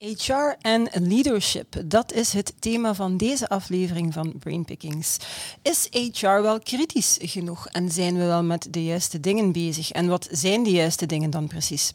HR 0.00 0.56
en 0.60 0.88
leadership, 0.92 1.82
dat 1.84 2.12
is 2.12 2.32
het 2.32 2.54
thema 2.58 2.94
van 2.94 3.16
deze 3.16 3.48
aflevering 3.48 4.12
van 4.12 4.38
Brainpickings. 4.38 5.16
Is 5.62 5.88
HR 5.90 6.26
wel 6.26 6.58
kritisch 6.60 7.18
genoeg 7.20 7.66
en 7.66 7.90
zijn 7.90 8.16
we 8.16 8.24
wel 8.24 8.42
met 8.42 8.66
de 8.70 8.84
juiste 8.84 9.20
dingen 9.20 9.52
bezig? 9.52 9.90
En 9.90 10.08
wat 10.08 10.28
zijn 10.30 10.62
de 10.62 10.70
juiste 10.70 11.06
dingen 11.06 11.30
dan 11.30 11.46
precies? 11.46 11.92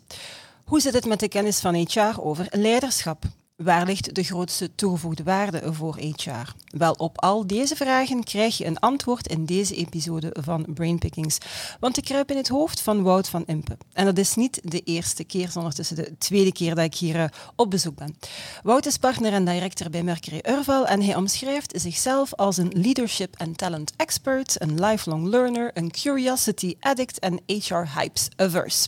Hoe 0.65 0.81
zit 0.81 0.93
het 0.93 1.05
met 1.05 1.19
de 1.19 1.27
kennis 1.27 1.59
van 1.59 1.75
HR 1.75 2.21
over 2.21 2.47
leiderschap? 2.51 3.23
Waar 3.63 3.85
ligt 3.85 4.15
de 4.15 4.23
grootste 4.23 4.75
toegevoegde 4.75 5.23
waarde 5.23 5.73
voor 5.73 5.97
HR? 5.97 6.53
Wel, 6.67 6.91
op 6.91 7.21
al 7.21 7.47
deze 7.47 7.75
vragen 7.75 8.23
krijg 8.23 8.57
je 8.57 8.65
een 8.65 8.79
antwoord 8.79 9.27
in 9.27 9.45
deze 9.45 9.75
episode 9.75 10.35
van 10.39 10.65
Brainpickings. 10.73 11.37
Want 11.79 11.97
ik 11.97 12.03
kruip 12.03 12.31
in 12.31 12.37
het 12.37 12.47
hoofd 12.47 12.81
van 12.81 13.03
Wout 13.03 13.29
van 13.29 13.43
Impe. 13.45 13.77
En 13.93 14.05
dat 14.05 14.17
is 14.17 14.35
niet 14.35 14.59
de 14.63 14.79
eerste 14.79 15.23
keer, 15.23 15.51
ondertussen 15.55 15.95
de 15.95 16.17
tweede 16.17 16.51
keer 16.51 16.75
dat 16.75 16.85
ik 16.85 16.95
hier 16.95 17.15
uh, 17.15 17.25
op 17.55 17.69
bezoek 17.69 17.95
ben. 17.95 18.17
Wout 18.63 18.85
is 18.85 18.97
partner 18.97 19.33
en 19.33 19.45
director 19.45 19.89
bij 19.89 20.03
Mercury 20.03 20.41
Urval 20.47 20.87
en 20.87 21.01
hij 21.01 21.15
omschrijft 21.15 21.81
zichzelf 21.81 22.33
als 22.33 22.57
een 22.57 22.71
leadership 22.73 23.35
and 23.37 23.57
talent 23.57 23.93
expert, 23.95 24.61
een 24.61 24.79
lifelong 24.79 25.27
learner, 25.27 25.71
een 25.73 25.91
curiosity 25.91 26.75
addict 26.79 27.19
en 27.19 27.39
HR 27.45 27.99
hypes 27.99 28.27
averse. 28.35 28.87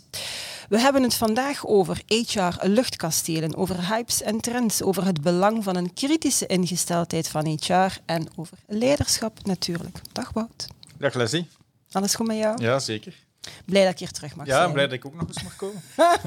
We 0.70 0.80
hebben 0.80 1.04
het 1.04 1.14
vandaag 1.14 1.68
over 1.68 2.02
HR 2.08 2.68
luchtkastelen, 2.68 3.56
over 3.56 3.88
hypes 3.88 4.22
en 4.22 4.40
trends, 4.40 4.56
over 4.83 5.05
het 5.05 5.22
belang 5.22 5.63
van 5.63 5.75
een 5.75 5.94
kritische 5.94 6.45
ingesteldheid 6.45 7.27
van 7.27 7.45
HR 7.45 8.00
en 8.05 8.27
over 8.36 8.58
leiderschap 8.67 9.45
natuurlijk. 9.45 10.02
Dag 10.11 10.31
Wout. 10.33 10.67
Dag 10.97 11.13
Leslie. 11.13 11.47
Alles 11.91 12.16
goed 12.16 12.27
met 12.27 12.38
jou? 12.38 12.61
Ja, 12.61 12.80
zeker. 12.80 13.27
Blij 13.66 13.84
dat 13.84 13.92
ik 13.92 14.00
hier 14.00 14.12
terug 14.12 14.36
mag 14.36 14.45
ja, 14.45 14.53
zijn. 14.53 14.67
Ja, 14.67 14.73
blij 14.73 14.86
dat 14.86 14.94
ik 14.94 15.06
ook 15.06 15.16
nog 15.16 15.28
eens 15.28 15.44
mag 15.44 15.56
komen. 15.56 15.81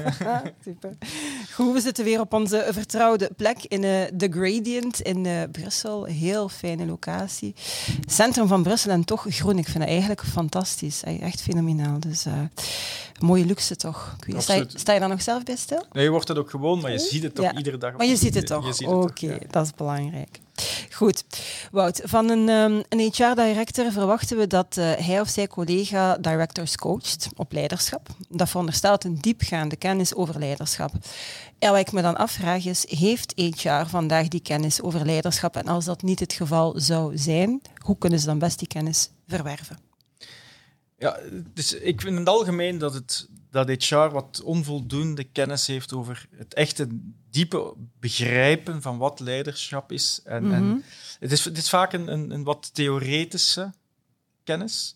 Super. 0.65 0.97
Goed, 1.53 1.73
we 1.73 1.81
zitten 1.81 2.03
weer 2.03 2.19
op 2.19 2.33
onze 2.33 2.67
vertrouwde 2.69 3.29
plek 3.37 3.63
in 3.67 3.83
uh, 3.83 4.03
The 4.03 4.27
Gradient 4.31 5.01
in 5.01 5.25
uh, 5.25 5.41
Brussel. 5.51 6.03
Heel 6.03 6.49
fijne 6.49 6.85
locatie. 6.85 7.55
Centrum 8.05 8.47
van 8.47 8.63
Brussel 8.63 8.91
en 8.91 9.05
toch 9.05 9.25
groen. 9.29 9.57
Ik 9.57 9.67
vind 9.67 9.77
het 9.77 9.87
eigenlijk 9.87 10.23
fantastisch. 10.23 11.03
Echt 11.03 11.41
fenomenaal. 11.41 11.99
Dus 11.99 12.25
uh, 12.25 12.33
mooie 13.19 13.45
luxe 13.45 13.75
toch. 13.75 14.15
Sta 14.37 14.53
je, 14.53 14.65
sta 14.67 14.93
je 14.93 14.99
daar 14.99 15.09
nog 15.09 15.21
zelf 15.21 15.43
bij 15.43 15.55
stil? 15.55 15.83
Nee, 15.91 16.03
je 16.03 16.09
wordt 16.09 16.27
het 16.27 16.37
ook 16.37 16.49
gewoon, 16.49 16.81
maar 16.81 16.91
je 16.91 16.99
ziet 16.99 17.23
het 17.23 17.35
toch 17.35 17.45
ja. 17.45 17.55
iedere 17.55 17.77
dag. 17.77 17.97
Maar 17.97 18.05
je 18.05 18.15
ziet 18.15 18.35
het 18.35 18.47
toch? 18.47 18.81
Oké, 18.81 18.93
okay, 18.93 19.29
ja. 19.29 19.37
dat 19.49 19.65
is 19.65 19.73
belangrijk. 19.73 20.39
Goed. 20.91 21.23
Wout, 21.71 22.01
van 22.03 22.29
een, 22.29 22.49
um, 22.49 22.83
een 22.89 22.99
HR-director 22.99 23.91
verwachten 23.91 24.37
we 24.37 24.47
dat 24.47 24.77
uh, 24.77 24.91
hij 24.91 25.19
of 25.19 25.29
zij 25.29 25.47
collega 25.47 26.17
directors 26.17 26.75
coacht 26.75 27.27
op 27.35 27.51
leiderschap. 27.51 28.07
Dat 28.29 28.49
veronderstelt 28.49 29.03
een 29.03 29.17
diepgaande 29.21 29.75
kennis 29.75 30.15
over 30.15 30.39
leiderschap. 30.39 30.91
En 31.59 31.71
wat 31.71 31.79
ik 31.79 31.91
me 31.91 32.01
dan 32.01 32.17
afvraag 32.17 32.65
is, 32.65 32.85
heeft 32.89 33.33
HR 33.35 33.85
vandaag 33.87 34.27
die 34.27 34.41
kennis 34.41 34.81
over 34.81 35.05
leiderschap? 35.05 35.55
En 35.55 35.67
als 35.67 35.85
dat 35.85 36.01
niet 36.01 36.19
het 36.19 36.33
geval 36.33 36.73
zou 36.75 37.17
zijn, 37.17 37.61
hoe 37.77 37.97
kunnen 37.97 38.19
ze 38.19 38.25
dan 38.25 38.39
best 38.39 38.59
die 38.59 38.67
kennis 38.67 39.09
verwerven? 39.27 39.77
Ja, 40.97 41.19
dus 41.53 41.73
ik 41.73 42.01
vind 42.01 42.13
in 42.13 42.19
het 42.19 42.29
algemeen 42.29 42.77
dat, 42.77 42.93
het, 42.93 43.27
dat 43.51 43.83
HR 43.83 43.95
wat 43.95 44.41
onvoldoende 44.43 45.23
kennis 45.23 45.67
heeft 45.67 45.93
over 45.93 46.27
het 46.35 46.53
echte 46.53 46.87
diepe 47.29 47.73
begrijpen 47.99 48.81
van 48.81 48.97
wat 48.97 49.19
leiderschap 49.19 49.91
is. 49.91 50.21
En, 50.23 50.43
mm 50.43 50.51
-hmm. 50.51 50.71
en 50.71 50.83
het, 51.19 51.31
is, 51.31 51.45
het 51.45 51.57
is 51.57 51.69
vaak 51.69 51.93
een, 51.93 52.11
een, 52.11 52.31
een 52.31 52.43
wat 52.43 52.73
theoretische 52.73 53.73
kennis. 54.43 54.95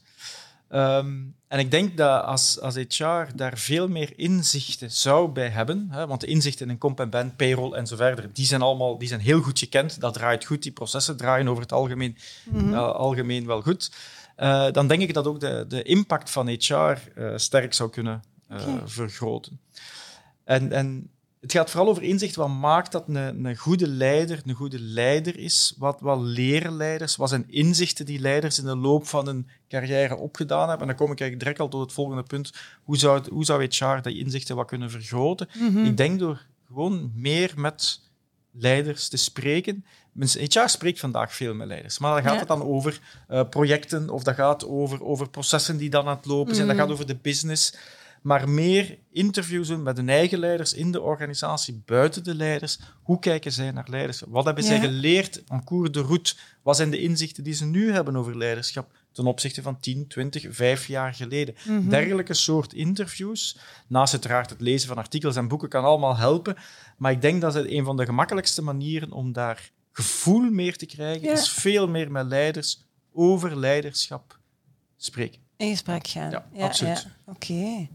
Um, 0.70 1.36
en 1.48 1.60
ik 1.60 1.72
denk 1.72 1.98
dat 1.98 2.24
als, 2.24 2.60
als 2.60 2.76
HR 2.76 3.36
daar 3.36 3.58
veel 3.58 3.88
meer 3.88 4.14
inzichten 4.16 4.92
zou 4.92 5.30
bij 5.30 5.50
hebben, 5.50 5.88
hè, 5.92 6.08
want 6.08 6.22
de 6.22 6.28
inzichten 6.28 6.70
in 6.70 6.78
comp 6.78 7.00
en 7.00 7.10
ben, 7.10 7.36
payroll 7.36 7.74
en 7.74 7.88
zo 7.88 7.96
verder, 7.96 8.30
die 8.34 8.46
zijn 8.46 8.62
allemaal 8.62 8.98
die 8.98 9.08
zijn 9.08 9.20
heel 9.20 9.42
goed 9.42 9.60
gekend. 9.60 10.00
Dat 10.00 10.14
draait 10.14 10.46
goed, 10.46 10.64
die 10.64 10.72
processen 10.72 11.18
draaien 11.18 11.48
over 11.48 11.62
het 11.62 11.72
algemeen, 11.72 12.18
mm 12.46 12.60
-hmm. 12.60 12.74
uh, 12.74 12.92
algemeen 12.92 13.46
wel 13.46 13.62
goed. 13.62 13.92
Uh, 14.38 14.72
dan 14.72 14.88
denk 14.88 15.02
ik 15.02 15.14
dat 15.14 15.28
ook 15.28 15.40
de, 15.40 15.66
de 15.68 15.84
impact 15.84 16.30
van 16.30 16.48
HR 16.48 16.74
uh, 17.16 17.34
sterk 17.36 17.74
zou 17.74 17.90
kunnen 17.90 18.24
okay. 18.50 18.82
vergroten. 18.86 19.60
En, 20.44 20.72
en 20.72 21.10
het 21.46 21.54
gaat 21.54 21.70
vooral 21.70 21.90
over 21.90 22.04
inzicht. 22.04 22.36
Wat 22.36 22.50
maakt 22.50 22.92
dat 22.92 23.08
een, 23.08 23.46
een 23.46 23.56
goede 23.56 23.88
leider 23.88 24.42
een 24.46 24.54
goede 24.54 24.80
leider 24.80 25.38
is? 25.38 25.76
Wat, 25.78 26.00
wat 26.02 26.20
leren 26.20 26.76
leiders? 26.76 27.16
Wat 27.16 27.30
zijn 27.30 27.46
inzichten 27.48 28.06
die 28.06 28.20
leiders 28.20 28.60
in 28.60 28.66
de 28.66 28.76
loop 28.76 29.08
van 29.08 29.26
hun 29.26 29.48
carrière 29.68 30.16
opgedaan 30.16 30.70
hebben? 30.70 30.80
En 30.80 30.88
dan 30.88 30.96
kom 30.96 31.12
ik 31.12 31.20
eigenlijk 31.20 31.40
direct 31.40 31.60
al 31.60 31.68
tot 31.68 31.82
het 31.82 31.94
volgende 31.94 32.24
punt. 32.24 32.52
Hoe 32.84 32.98
zou, 32.98 33.18
het, 33.18 33.28
hoe 33.28 33.46
zou 33.46 33.64
HR 33.64 34.02
die 34.02 34.20
inzichten 34.20 34.56
wat 34.56 34.68
kunnen 34.68 34.92
vergroten? 34.92 35.50
Mm 35.58 35.74
-hmm. 35.74 35.86
Ik 35.86 35.98
denk 35.98 36.20
door 36.20 36.46
gewoon 36.68 37.12
meer 37.16 37.54
met 37.56 38.00
leiders 38.52 39.08
te 39.08 39.18
spreken. 39.18 39.86
HR 40.20 40.68
spreekt 40.68 41.00
vandaag 41.00 41.36
veel 41.36 41.54
met 41.54 41.68
leiders, 41.68 42.00
maar 42.00 42.14
dan 42.14 42.24
gaat 42.24 42.34
ja. 42.34 42.40
het 42.40 42.48
dan 42.48 42.64
over 42.64 43.00
uh, 43.30 43.42
projecten 43.50 44.10
of 44.10 44.24
dat 44.24 44.36
gaat 44.36 44.66
over, 44.68 45.04
over 45.04 45.30
processen 45.30 45.78
die 45.78 45.90
dan 45.90 46.08
aan 46.08 46.16
het 46.16 46.26
lopen 46.26 46.56
zijn, 46.56 46.68
mm. 46.68 46.74
dat 46.74 46.82
gaat 46.82 46.92
over 46.92 47.08
de 47.08 47.18
business. 47.22 47.76
Maar 48.26 48.50
meer 48.50 48.98
interviews 49.12 49.68
doen 49.68 49.84
met 49.84 49.98
hun 49.98 50.10
eigen 50.10 50.40
leiders 50.40 50.74
in 50.74 50.92
de 50.92 51.02
organisatie, 51.02 51.82
buiten 51.86 52.24
de 52.24 52.36
leiders. 52.36 52.80
Hoe 53.04 53.20
kijken 53.20 53.52
zij 53.52 53.72
naar 53.72 53.88
leiders? 53.90 54.24
Wat 54.28 54.46
hebben 54.46 54.64
ja. 54.64 54.70
zij 54.70 54.80
geleerd 54.80 55.44
aan 55.48 55.64
cours 55.64 55.92
de 55.92 56.02
route? 56.02 56.36
Wat 56.64 56.76
zijn 56.76 56.90
de 56.90 57.00
inzichten 57.00 57.44
die 57.44 57.54
ze 57.54 57.66
nu 57.66 57.92
hebben 57.92 58.16
over 58.16 58.38
leiderschap 58.38 58.92
ten 59.12 59.26
opzichte 59.26 59.62
van 59.62 59.80
10, 59.80 60.08
20, 60.08 60.46
5 60.50 60.88
jaar 60.88 61.14
geleden? 61.14 61.56
Mm 61.68 61.78
-hmm. 61.78 61.90
Dergelijke 61.90 62.34
soort 62.34 62.74
interviews, 62.74 63.58
naast 63.88 64.14
uiteraard 64.14 64.50
het 64.50 64.62
lezen 64.62 64.88
van 64.88 64.98
artikels 64.98 65.36
en 65.36 65.48
boeken, 65.48 65.70
kan 65.70 65.84
allemaal 65.84 66.18
helpen. 66.18 66.56
Maar 66.98 67.12
ik 67.12 67.22
denk 67.22 67.42
dat 67.42 67.54
het 67.54 67.70
een 67.70 67.86
van 67.86 67.98
de 67.98 68.06
gemakkelijkste 68.06 68.62
manieren 68.62 69.12
om 69.12 69.34
daar 69.34 69.72
gevoel 69.92 70.50
meer 70.52 70.78
te 70.78 70.86
krijgen, 70.86 71.28
ja. 71.28 71.34
is 71.34 71.50
veel 71.50 71.88
meer 71.88 72.12
met 72.12 72.28
leiders 72.28 72.86
over 73.14 73.58
leiderschap 73.58 74.40
spreken. 74.98 75.45
In 75.58 75.70
gesprek 75.70 76.08
gaan. 76.08 76.30
Ja, 76.30 76.46
ja 76.54 76.66
absoluut. 76.66 77.02
Ja. 77.02 77.32
Oké. 77.34 77.52
Okay. 77.52 77.90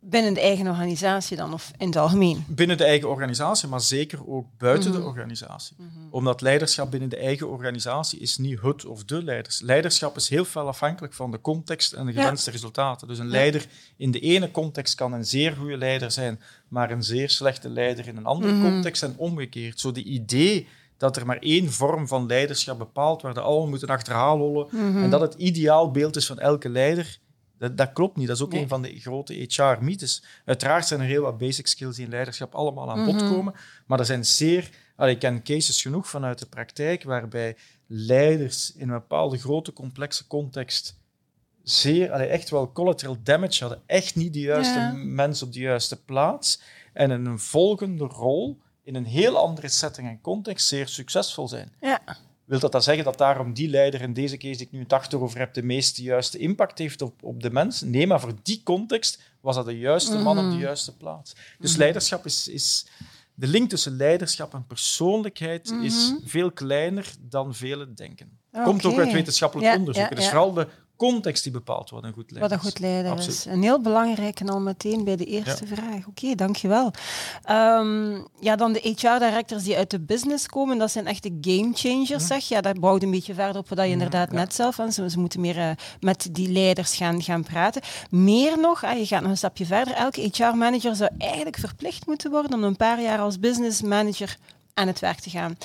Binnen 0.00 0.34
de 0.34 0.40
eigen 0.40 0.66
organisatie 0.66 1.36
dan, 1.36 1.52
of 1.52 1.72
in 1.78 1.86
het 1.86 1.96
algemeen? 1.96 2.44
Binnen 2.48 2.76
de 2.76 2.84
eigen 2.84 3.08
organisatie, 3.08 3.68
maar 3.68 3.80
zeker 3.80 4.28
ook 4.28 4.46
buiten 4.58 4.88
mm 4.88 4.94
-hmm. 4.94 5.04
de 5.04 5.08
organisatie. 5.08 5.76
Mm 5.78 5.90
-hmm. 5.94 6.08
Omdat 6.10 6.40
leiderschap 6.40 6.90
binnen 6.90 7.08
de 7.08 7.16
eigen 7.16 7.48
organisatie 7.48 8.18
is 8.18 8.38
niet 8.38 8.60
het 8.60 8.84
of 8.84 9.04
de 9.04 9.22
leiders. 9.22 9.60
Leiderschap 9.60 10.16
is 10.16 10.28
heel 10.28 10.44
veel 10.44 10.66
afhankelijk 10.66 11.14
van 11.14 11.30
de 11.30 11.40
context 11.40 11.92
en 11.92 12.06
de 12.06 12.12
gewenste 12.12 12.50
ja. 12.50 12.56
resultaten. 12.56 13.08
Dus 13.08 13.18
een 13.18 13.28
leider 13.28 13.66
in 13.96 14.10
de 14.10 14.20
ene 14.20 14.50
context 14.50 14.94
kan 14.94 15.12
een 15.12 15.24
zeer 15.24 15.52
goede 15.52 15.76
leider 15.76 16.10
zijn, 16.10 16.40
maar 16.68 16.90
een 16.90 17.02
zeer 17.02 17.30
slechte 17.30 17.68
leider 17.68 18.08
in 18.08 18.16
een 18.16 18.26
andere 18.26 18.52
mm 18.52 18.62
-hmm. 18.62 18.72
context 18.72 19.02
en 19.02 19.14
omgekeerd. 19.16 19.80
Zo 19.80 19.92
de 19.92 20.02
idee 20.02 20.68
dat 20.98 21.16
er 21.16 21.26
maar 21.26 21.38
één 21.38 21.72
vorm 21.72 22.08
van 22.08 22.26
leiderschap 22.26 22.78
bepaalt, 22.78 23.22
waar 23.22 23.34
de 23.34 23.40
allemaal 23.40 23.68
moeten 23.68 23.88
achterhaal 23.88 24.38
hollen, 24.38 24.66
mm 24.70 24.92
-hmm. 24.92 25.02
en 25.02 25.10
dat 25.10 25.20
het 25.20 25.34
ideaalbeeld 25.34 26.16
is 26.16 26.26
van 26.26 26.38
elke 26.38 26.68
leider, 26.68 27.18
dat, 27.58 27.76
dat 27.76 27.92
klopt 27.92 28.16
niet. 28.16 28.26
Dat 28.26 28.36
is 28.36 28.42
ook 28.42 28.52
nee. 28.52 28.62
een 28.62 28.68
van 28.68 28.82
de 28.82 29.00
grote 29.00 29.34
HR-mythes. 29.34 30.24
Uiteraard 30.44 30.86
zijn 30.86 31.00
er 31.00 31.06
heel 31.06 31.22
wat 31.22 31.38
basic 31.38 31.66
skills 31.66 31.96
die 31.96 32.04
in 32.04 32.10
leiderschap 32.10 32.54
allemaal 32.54 32.90
aan 32.90 33.04
bod 33.04 33.14
mm 33.14 33.20
-hmm. 33.20 33.30
komen, 33.30 33.54
maar 33.86 33.98
er 33.98 34.04
zijn 34.04 34.24
zeer... 34.24 34.70
Allee, 34.96 35.14
ik 35.14 35.18
ken 35.18 35.42
cases 35.42 35.82
genoeg 35.82 36.08
vanuit 36.08 36.38
de 36.38 36.46
praktijk 36.46 37.02
waarbij 37.02 37.56
leiders 37.86 38.72
in 38.72 38.88
een 38.88 38.98
bepaalde 38.98 39.38
grote, 39.38 39.72
complexe 39.72 40.26
context 40.26 40.98
zeer, 41.70 42.12
allee, 42.12 42.26
echt 42.26 42.50
wel 42.50 42.72
collateral 42.72 43.16
damage 43.22 43.60
hadden, 43.60 43.82
echt 43.86 44.16
niet 44.16 44.32
de 44.32 44.40
juiste 44.40 44.78
ja. 44.78 44.92
mens 44.92 45.42
op 45.42 45.52
de 45.52 45.60
juiste 45.60 46.02
plaats, 46.02 46.60
en 46.92 47.10
in 47.10 47.26
een 47.26 47.38
volgende 47.38 48.04
rol 48.04 48.60
in 48.88 48.94
een 48.94 49.06
heel 49.06 49.36
andere 49.36 49.68
setting 49.68 50.08
en 50.08 50.20
context 50.20 50.66
zeer 50.66 50.88
succesvol 50.88 51.48
zijn. 51.48 51.72
Ja. 51.80 52.00
Wil 52.44 52.58
dat 52.58 52.72
dan 52.72 52.82
zeggen 52.82 53.04
dat 53.04 53.18
daarom 53.18 53.52
die 53.52 53.68
leider 53.68 54.00
in 54.00 54.12
deze 54.12 54.36
case 54.36 54.56
die 54.56 54.66
ik 54.66 54.72
nu 54.72 54.78
het 54.80 54.92
achterover 54.92 55.38
heb, 55.38 55.54
de 55.54 55.62
meest 55.62 55.96
juiste 55.96 56.38
impact 56.38 56.78
heeft 56.78 57.02
op, 57.02 57.22
op 57.22 57.42
de 57.42 57.50
mens? 57.50 57.80
Nee, 57.80 58.06
maar 58.06 58.20
voor 58.20 58.34
die 58.42 58.60
context 58.62 59.20
was 59.40 59.56
dat 59.56 59.64
de 59.64 59.78
juiste 59.78 60.18
man 60.18 60.36
mm 60.36 60.42
-hmm. 60.42 60.52
op 60.52 60.58
de 60.58 60.64
juiste 60.64 60.96
plaats. 60.96 61.32
Dus 61.32 61.42
mm 61.58 61.66
-hmm. 61.66 61.78
leiderschap 61.78 62.24
is, 62.24 62.48
is... 62.48 62.86
De 63.34 63.46
link 63.46 63.68
tussen 63.68 63.96
leiderschap 63.96 64.54
en 64.54 64.66
persoonlijkheid 64.66 65.70
mm 65.70 65.76
-hmm. 65.76 65.86
is 65.86 66.14
veel 66.24 66.52
kleiner 66.52 67.12
dan 67.20 67.54
velen 67.54 67.94
denken. 67.94 68.38
Komt 68.64 68.84
ook 68.84 68.98
uit 68.98 69.12
wetenschappelijk 69.12 69.68
ja, 69.68 69.76
onderzoek. 69.78 70.08
Ja, 70.08 70.14
dus 70.14 70.24
ja. 70.24 70.30
vooral 70.30 70.52
de 70.52 70.68
context 70.98 71.42
die 71.42 71.52
bepaalt 71.52 71.90
wat 71.90 72.04
een 72.04 72.12
goed 72.12 72.30
leider 72.30 72.50
Wat 72.50 72.58
een 72.58 72.70
goed 72.70 72.78
leider 72.78 73.10
Absoluut. 73.10 73.36
is. 73.36 73.44
Een 73.44 73.62
heel 73.62 73.80
belangrijk 73.80 74.40
en 74.40 74.48
al 74.48 74.60
meteen 74.60 75.04
bij 75.04 75.16
de 75.16 75.24
eerste 75.24 75.66
vraag. 75.66 76.06
Oké, 76.06 76.34
dankjewel. 76.34 76.90
Ehm 77.44 78.20
ja, 78.40 78.56
dan 78.56 78.72
de 78.72 78.80
HR-directors 78.80 79.62
die 79.62 79.76
uit 79.76 79.90
de 79.90 80.00
business 80.00 80.46
komen, 80.46 80.78
dat 80.78 80.90
zijn 80.90 81.06
echte 81.06 81.38
game 81.40 81.70
changers, 81.74 82.26
zeg. 82.26 82.48
Ja, 82.48 82.60
dat 82.60 82.80
bouwt 82.80 83.02
een 83.02 83.10
beetje 83.10 83.34
verder 83.34 83.56
op 83.56 83.68
wat 83.68 83.78
je 83.78 83.88
inderdaad 83.88 84.32
net 84.32 84.54
zelf 84.54 84.80
aan. 84.80 84.92
Ze, 84.92 85.10
ze 85.10 85.18
moeten 85.18 85.40
meer 85.40 85.58
eh, 85.58 85.70
met 86.00 86.28
die 86.32 86.52
leiders 86.52 86.96
gaan, 86.96 87.22
gaan 87.22 87.42
praten. 87.42 87.82
Meer 88.10 88.58
nog, 88.58 88.84
ah, 88.84 88.98
je 88.98 89.06
gaat 89.06 89.22
nog 89.22 89.30
een 89.30 89.36
stapje 89.36 89.66
verder. 89.66 89.94
Elke 89.94 90.30
HR-manager 90.32 90.96
zou 90.96 91.10
eigenlijk 91.18 91.58
verplicht 91.58 92.06
moeten 92.06 92.30
worden 92.30 92.54
om 92.54 92.64
een 92.64 92.76
paar 92.76 93.02
jaar 93.02 93.18
als 93.18 93.40
business 93.40 93.82
manager 93.82 94.36
aan 94.74 94.86
het 94.86 95.00
werk 95.00 95.20
te 95.20 95.30
gaan. 95.30 95.56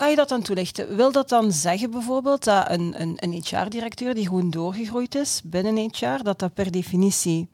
Kan 0.00 0.10
je 0.10 0.16
dat 0.16 0.28
dan 0.28 0.42
toelichten? 0.42 0.96
Wil 0.96 1.12
dat 1.12 1.28
dan 1.28 1.52
zeggen 1.52 1.90
bijvoorbeeld 1.90 2.44
dat 2.44 2.70
een, 2.70 3.00
een, 3.00 3.16
een 3.16 3.32
HR-directeur 3.44 4.14
die 4.14 4.26
gewoon 4.26 4.50
doorgegroeid 4.50 5.14
is 5.14 5.40
binnen 5.44 5.90
HR, 5.92 6.22
dat 6.22 6.38
dat 6.38 6.54
per 6.54 6.70
definitie 6.70 7.48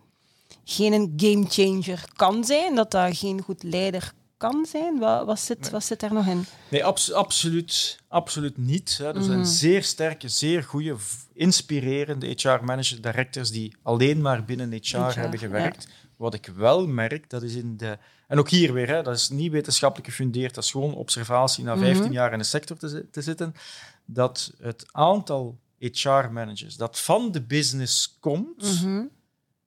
geen 0.64 1.12
gamechanger 1.16 2.04
kan 2.16 2.44
zijn, 2.44 2.74
dat 2.74 2.90
dat 2.90 3.16
geen 3.16 3.40
goed 3.42 3.62
leider 3.62 4.12
kan 4.36 4.66
zijn? 4.70 4.98
Wat, 4.98 5.26
wat, 5.26 5.40
zit, 5.40 5.70
wat 5.70 5.84
zit 5.84 6.00
daar 6.00 6.12
nog 6.12 6.26
in? 6.26 6.44
Nee, 6.70 6.84
abs- 6.84 7.12
absoluut, 7.12 7.98
absoluut 8.08 8.56
niet. 8.56 8.96
Hè. 8.98 9.06
Er 9.08 9.14
Mhm. 9.14 9.24
zijn 9.24 9.46
zeer 9.46 9.82
sterke, 9.84 10.28
zeer 10.28 10.62
goede, 10.62 10.96
inspirerende 11.34 12.26
HR-manager 12.26 13.00
directors 13.00 13.50
die 13.50 13.76
alleen 13.82 14.20
maar 14.20 14.44
binnen 14.44 14.72
HR, 14.72 14.96
HR, 14.96 15.18
hebben 15.18 15.38
gewerkt. 15.38 15.86
Wat 16.16 16.34
ik 16.34 16.46
wel 16.56 16.86
merk, 16.86 17.30
dat 17.30 17.42
is 17.42 17.54
in 17.54 17.76
de... 17.76 17.98
En 18.28 18.38
ook 18.38 18.48
hier 18.50 18.72
weer, 18.72 18.88
hè, 18.88 19.02
dat 19.02 19.16
is 19.16 19.28
niet 19.28 19.52
wetenschappelijk 19.52 20.08
gefundeerd, 20.08 20.54
dat 20.54 20.64
is 20.64 20.70
gewoon 20.70 20.94
observatie 20.94 21.64
na 21.64 21.76
15 21.76 22.02
Mhm. 22.04 22.12
jaar 22.12 22.32
in 22.32 22.38
de 22.38 22.44
sector 22.44 22.76
te, 22.76 22.88
zi- 22.88 23.02
te 23.10 23.22
zitten, 23.22 23.54
dat 24.04 24.52
het 24.60 24.86
aantal 24.92 25.58
HR-managers 25.78 26.76
dat 26.76 27.00
van 27.00 27.32
de 27.32 27.42
business 27.42 28.16
komt, 28.20 28.82
Mhm. 28.82 29.02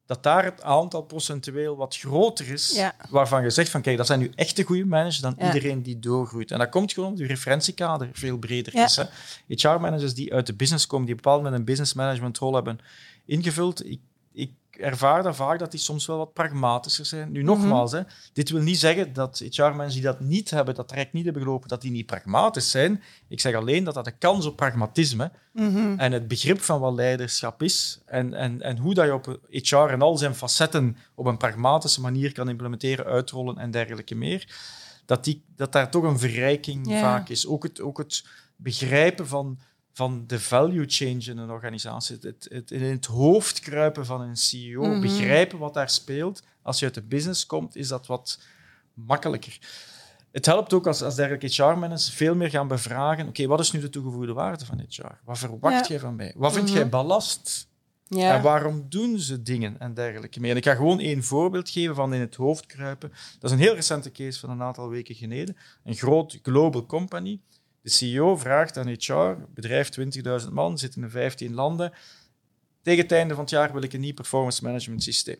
dat 0.06 0.24
daar 0.24 0.44
het 0.44 0.62
aantal 0.63 1.01
procentueel 1.01 1.75
wat 1.75 1.98
groter 1.98 2.48
is, 2.52 2.72
Ja. 2.75 2.95
waarvan 3.10 3.44
je 3.44 3.50
zegt 3.50 3.69
van 3.69 3.81
kijk, 3.81 3.98
dat 3.98 4.06
zijn 4.07 4.19
nu 4.19 4.31
echte 4.36 4.63
goede 4.63 4.86
managers 4.86 5.18
dan 5.19 5.36
Ja. 5.38 5.45
iedereen 5.54 5.81
die 5.84 6.00
doorgroeit. 6.00 6.52
En 6.52 6.60
dat 6.60 6.69
komt 6.69 6.94
gewoon 6.94 7.10
omdat 7.10 7.28
je 7.28 7.34
referentiekader 7.34 8.10
veel 8.13 8.38
breder 8.38 8.74
Ja. 8.75 8.86
is. 8.86 9.00
HR-managers 9.48 10.13
die 10.13 10.34
uit 10.34 10.45
de 10.48 10.54
business 10.56 10.88
komen, 10.88 11.06
die 11.06 11.16
bepaald 11.16 11.42
met 11.44 11.54
een 11.54 11.63
business 11.66 11.94
management 11.94 12.38
rol 12.38 12.54
hebben 12.54 12.80
ingevuld, 13.25 13.86
ik, 13.86 14.00
ik 14.31 14.52
ervaar 14.70 15.24
daar 15.24 15.36
vaak 15.36 15.60
dat 15.60 15.72
die 15.72 15.80
soms 15.80 16.06
wel 16.06 16.18
wat 16.18 16.34
pragmatischer 16.34 17.06
zijn. 17.06 17.31
Nu 17.31 17.44
nogmaals, 17.44 17.92
hè, 17.92 18.02
dit 18.34 18.50
wil 18.50 18.62
niet 18.62 18.80
zeggen 18.80 19.14
dat 19.14 19.44
HR-managers 19.50 19.94
die 19.94 20.04
dat 20.04 20.20
niet 20.20 20.50
hebben, 20.50 20.76
dat 20.76 20.88
traject 20.88 21.14
niet 21.14 21.24
hebben 21.24 21.42
gelopen, 21.44 21.70
dat 21.70 21.81
die 21.81 21.92
niet 21.92 22.06
pragmatisch 22.06 22.72
zijn. 22.72 23.04
Ik 23.28 23.40
zeg 23.40 23.56
alleen 23.56 23.84
dat 23.84 23.94
dat 23.94 24.06
de 24.06 24.18
kans 24.18 24.46
op 24.46 24.56
pragmatisme 24.56 25.31
Mhm. 25.54 26.00
en 26.00 26.12
het 26.12 26.28
begrip 26.28 26.62
van 26.62 26.80
wat 26.80 26.94
leiderschap 26.94 27.64
is 27.64 28.00
en, 28.06 28.34
en, 28.34 28.62
en 28.62 28.78
hoe 28.78 28.94
dat 28.94 29.06
je 29.06 29.14
op 29.14 29.40
HR 29.50 29.76
en 29.76 30.02
al 30.02 30.18
zijn 30.18 30.36
facetten 30.36 30.98
op 31.16 31.26
een 31.26 31.38
pragmatische 31.38 32.02
manier 32.02 32.31
kan 32.31 32.50
implementeren, 32.50 33.06
uitrollen 33.06 33.58
en 33.58 33.72
dergelijke 33.72 34.16
meer, 34.16 34.48
dat, 35.06 35.24
die, 35.24 35.44
dat 35.56 35.72
daar 35.72 35.92
toch 35.92 36.04
een 36.04 36.20
verrijking 36.20 36.88
vaak 37.00 37.30
is. 37.30 37.48
Ook 37.48 37.64
het, 37.64 37.81
ook 37.81 37.98
het 37.98 38.26
begrijpen 38.56 39.28
van, 39.28 39.60
van 39.94 40.24
de 40.27 40.39
value 40.39 40.86
change 40.88 41.19
in 41.24 41.38
een 41.38 41.50
organisatie, 41.50 42.15
het, 42.15 42.24
het, 42.24 42.47
het 42.51 42.71
in 42.71 42.81
het 42.83 43.06
hoofd 43.06 43.59
kruipen 43.59 44.06
van 44.06 44.21
een 44.21 44.38
CEO, 44.38 44.86
Mhm. 44.86 45.01
begrijpen 45.01 45.59
wat 45.59 45.74
daar 45.74 45.89
speelt. 45.89 46.44
Als 46.62 46.80
je 46.80 46.86
uit 46.86 46.94
de 46.94 47.01
business 47.01 47.45
komt, 47.45 47.75
is 47.75 47.88
dat 47.88 48.07
wat 48.07 48.39
makkelijker. 48.94 49.59
Het 50.31 50.45
helpt 50.45 50.74
ook 50.74 50.88
als, 50.88 51.01
als 51.01 51.15
dergelijke 51.15 51.47
HR-managers 51.63 52.09
veel 52.09 52.36
meer 52.36 52.50
gaan 52.50 52.68
bevragen. 52.68 53.27
Oké, 53.27 53.47
wat 53.47 53.59
is 53.59 53.71
nu 53.71 53.80
de 53.80 53.89
toegevoegde 53.89 54.33
waarde 54.33 54.65
van 54.65 54.80
HR? 54.88 55.06
Wat 55.25 55.38
verwacht 55.38 55.75
Ja. 55.88 55.88
jij 55.88 56.00
van 56.00 56.15
mij? 56.15 56.33
Wat 56.38 56.53
vind 56.53 56.65
Mhm. 56.68 56.75
jij 56.75 56.89
ballast? 56.89 57.68
Ja. 58.07 58.35
En 58.35 58.42
waarom 58.42 58.85
doen 58.89 59.19
ze 59.19 59.42
dingen 59.44 59.80
en 59.80 59.94
dergelijke 59.94 60.39
meer? 60.39 60.51
En 60.51 60.57
ik 60.57 60.63
ga 60.65 60.75
gewoon 60.75 61.00
één 61.00 61.24
voorbeeld 61.24 61.69
geven 61.69 61.95
van 61.95 62.13
in 62.13 62.19
het 62.19 62.35
hoofd 62.35 62.65
kruipen. 62.65 63.09
Dat 63.39 63.51
is 63.51 63.57
een 63.57 63.63
heel 63.63 63.75
recente 63.75 64.12
case 64.12 64.39
van 64.39 64.50
een 64.50 64.62
aantal 64.62 64.89
weken 64.89 65.15
geleden. 65.15 65.57
Een 65.83 65.95
groot 65.95 66.39
global 66.44 66.85
company. 66.85 67.39
De 67.81 67.90
CEO 67.90 68.38
vraagt 68.38 68.78
aan 68.78 68.88
HR, 68.88 69.36
bedrijf 69.54 69.90
20.000 70.46 70.52
man, 70.52 70.78
zit 70.78 70.96
in 70.96 71.10
15 71.10 71.54
landen. 71.54 71.94
Tegen 72.81 73.04
het 73.04 73.12
einde 73.12 73.34
van 73.34 73.44
het 73.44 73.54
jaar 73.54 73.74
wil 73.74 73.84
ik 73.84 73.94
een 73.94 74.00
nieuw 74.00 74.14
performance 74.14 74.64
management 74.64 75.04
systeem. 75.04 75.38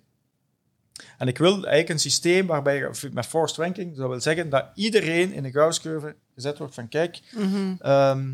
En 1.18 1.28
ik 1.28 1.38
wil 1.38 1.52
eigenlijk 1.52 1.90
een 1.90 2.00
systeem 2.00 2.48
waarbij 2.48 2.78
je 2.78 3.10
met 3.12 3.26
forced 3.26 3.58
ranking, 3.58 3.96
dat 3.96 4.10
wil 4.10 4.22
zeggen 4.22 4.50
dat 4.50 4.66
iedereen 4.76 5.34
in 5.34 5.46
een 5.46 5.52
Gauss-curve 5.52 6.16
gezet 6.34 6.58
wordt 6.58 6.74
van 6.74 6.88
kijk, 6.88 7.20
Mhm. 7.36 7.76
Ehm 7.80 8.32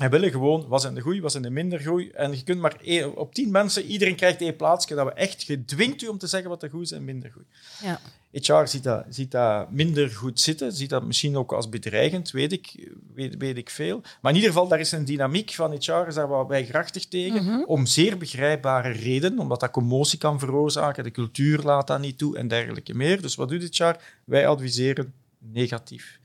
wij 0.00 0.10
willen 0.10 0.30
gewoon, 0.30 0.68
was 0.68 0.84
in 0.84 0.94
de 0.94 1.00
groei, 1.00 1.20
was 1.20 1.34
in 1.34 1.42
de 1.42 1.50
minder 1.50 1.78
groei. 1.78 2.10
En 2.10 2.30
je 2.30 2.42
kunt 2.42 2.60
maar 2.60 2.76
één, 2.82 3.16
op 3.16 3.34
tien 3.34 3.50
mensen, 3.50 3.84
iedereen 3.84 4.16
krijgt 4.16 4.40
één 4.40 4.56
plaatsje, 4.56 4.94
dat 4.94 5.06
we 5.06 5.12
echt 5.12 5.42
gedwingt 5.42 6.02
u 6.02 6.06
om 6.06 6.18
te 6.18 6.26
zeggen 6.26 6.48
wat 6.50 6.62
er 6.62 6.70
goed 6.70 6.82
is 6.82 6.92
en 6.92 7.04
minder 7.04 7.30
goed. 7.32 7.44
Ja. 7.82 8.00
HR 8.32 8.66
ziet 8.66 8.82
dat, 8.82 9.04
ziet 9.08 9.30
dat 9.30 9.70
minder 9.70 10.10
goed 10.10 10.40
zitten, 10.40 10.72
ziet 10.72 10.90
dat 10.90 11.04
misschien 11.04 11.36
ook 11.36 11.52
als 11.52 11.68
bedreigend, 11.68 12.30
weet 12.30 12.52
ik, 12.52 12.88
weet, 13.14 13.36
weet 13.38 13.56
ik 13.56 13.70
veel. 13.70 14.00
Maar 14.20 14.30
in 14.32 14.36
ieder 14.38 14.52
geval, 14.52 14.68
daar 14.68 14.80
is 14.80 14.92
een 14.92 15.04
dynamiek 15.04 15.50
van 15.50 15.70
HR, 15.72 16.06
is 16.06 16.14
daar 16.14 16.28
wat 16.28 16.46
wij 16.48 16.66
grachtig 16.66 17.06
tegen, 17.06 17.44
Mhm. 17.44 17.62
om 17.62 17.86
zeer 17.86 18.18
begrijpbare 18.18 18.90
redenen, 18.90 19.38
omdat 19.38 19.60
dat 19.60 19.70
commotie 19.70 20.18
kan 20.18 20.38
veroorzaken, 20.38 21.04
de 21.04 21.10
cultuur 21.10 21.58
laat 21.62 21.86
dat 21.86 22.00
niet 22.00 22.18
toe 22.18 22.36
en 22.38 22.48
dergelijke 22.48 22.94
meer. 22.94 23.22
Dus 23.22 23.34
wat 23.34 23.48
doet 23.48 23.76
HR? 23.76 23.96
Wij 24.24 24.46
adviseren 24.46 25.12
negatief. 25.38 26.18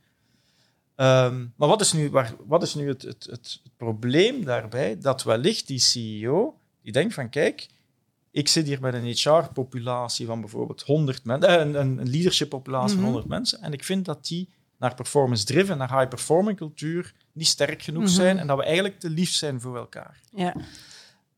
Ehm, 0.95 1.45
maar 1.55 1.67
wat 1.67 1.81
is 1.81 1.93
nu, 1.93 2.09
waar, 2.09 2.33
wat 2.45 2.63
is 2.63 2.75
nu 2.75 2.87
het, 2.87 3.01
het, 3.01 3.27
het, 3.29 3.61
probleem 3.77 4.45
daarbij? 4.45 4.97
Dat 4.99 5.23
wellicht 5.23 5.67
die 5.67 5.79
CEO, 5.79 6.57
die 6.81 6.91
denkt 6.91 7.13
van 7.13 7.29
kijk, 7.29 7.67
ik 8.31 8.47
zit 8.47 8.65
hier 8.65 8.81
met 8.81 8.93
een 8.93 9.05
HR-populatie 9.05 10.25
van 10.25 10.39
bijvoorbeeld 10.39 10.81
100 10.81 11.23
mensen, 11.23 11.49
eh, 11.49 11.59
een, 11.59 11.75
een 11.99 12.09
leadership-populatie 12.09 12.87
Mhm. 12.95 12.95
van 12.95 13.05
100 13.05 13.27
mensen, 13.27 13.61
en 13.61 13.73
ik 13.73 13.83
vind 13.83 14.05
dat 14.05 14.25
die 14.27 14.49
naar 14.77 14.95
performance-driven, 14.95 15.77
naar 15.77 15.97
high-performing 15.97 16.57
cultuur 16.57 17.13
niet 17.31 17.47
sterk 17.47 17.81
genoeg 17.81 18.03
Mhm. 18.03 18.11
zijn 18.11 18.39
en 18.39 18.47
dat 18.47 18.57
we 18.57 18.63
eigenlijk 18.63 18.99
te 18.99 19.09
lief 19.09 19.29
zijn 19.31 19.61
voor 19.61 19.77
elkaar. 19.77 20.21
Ja. 20.31 20.55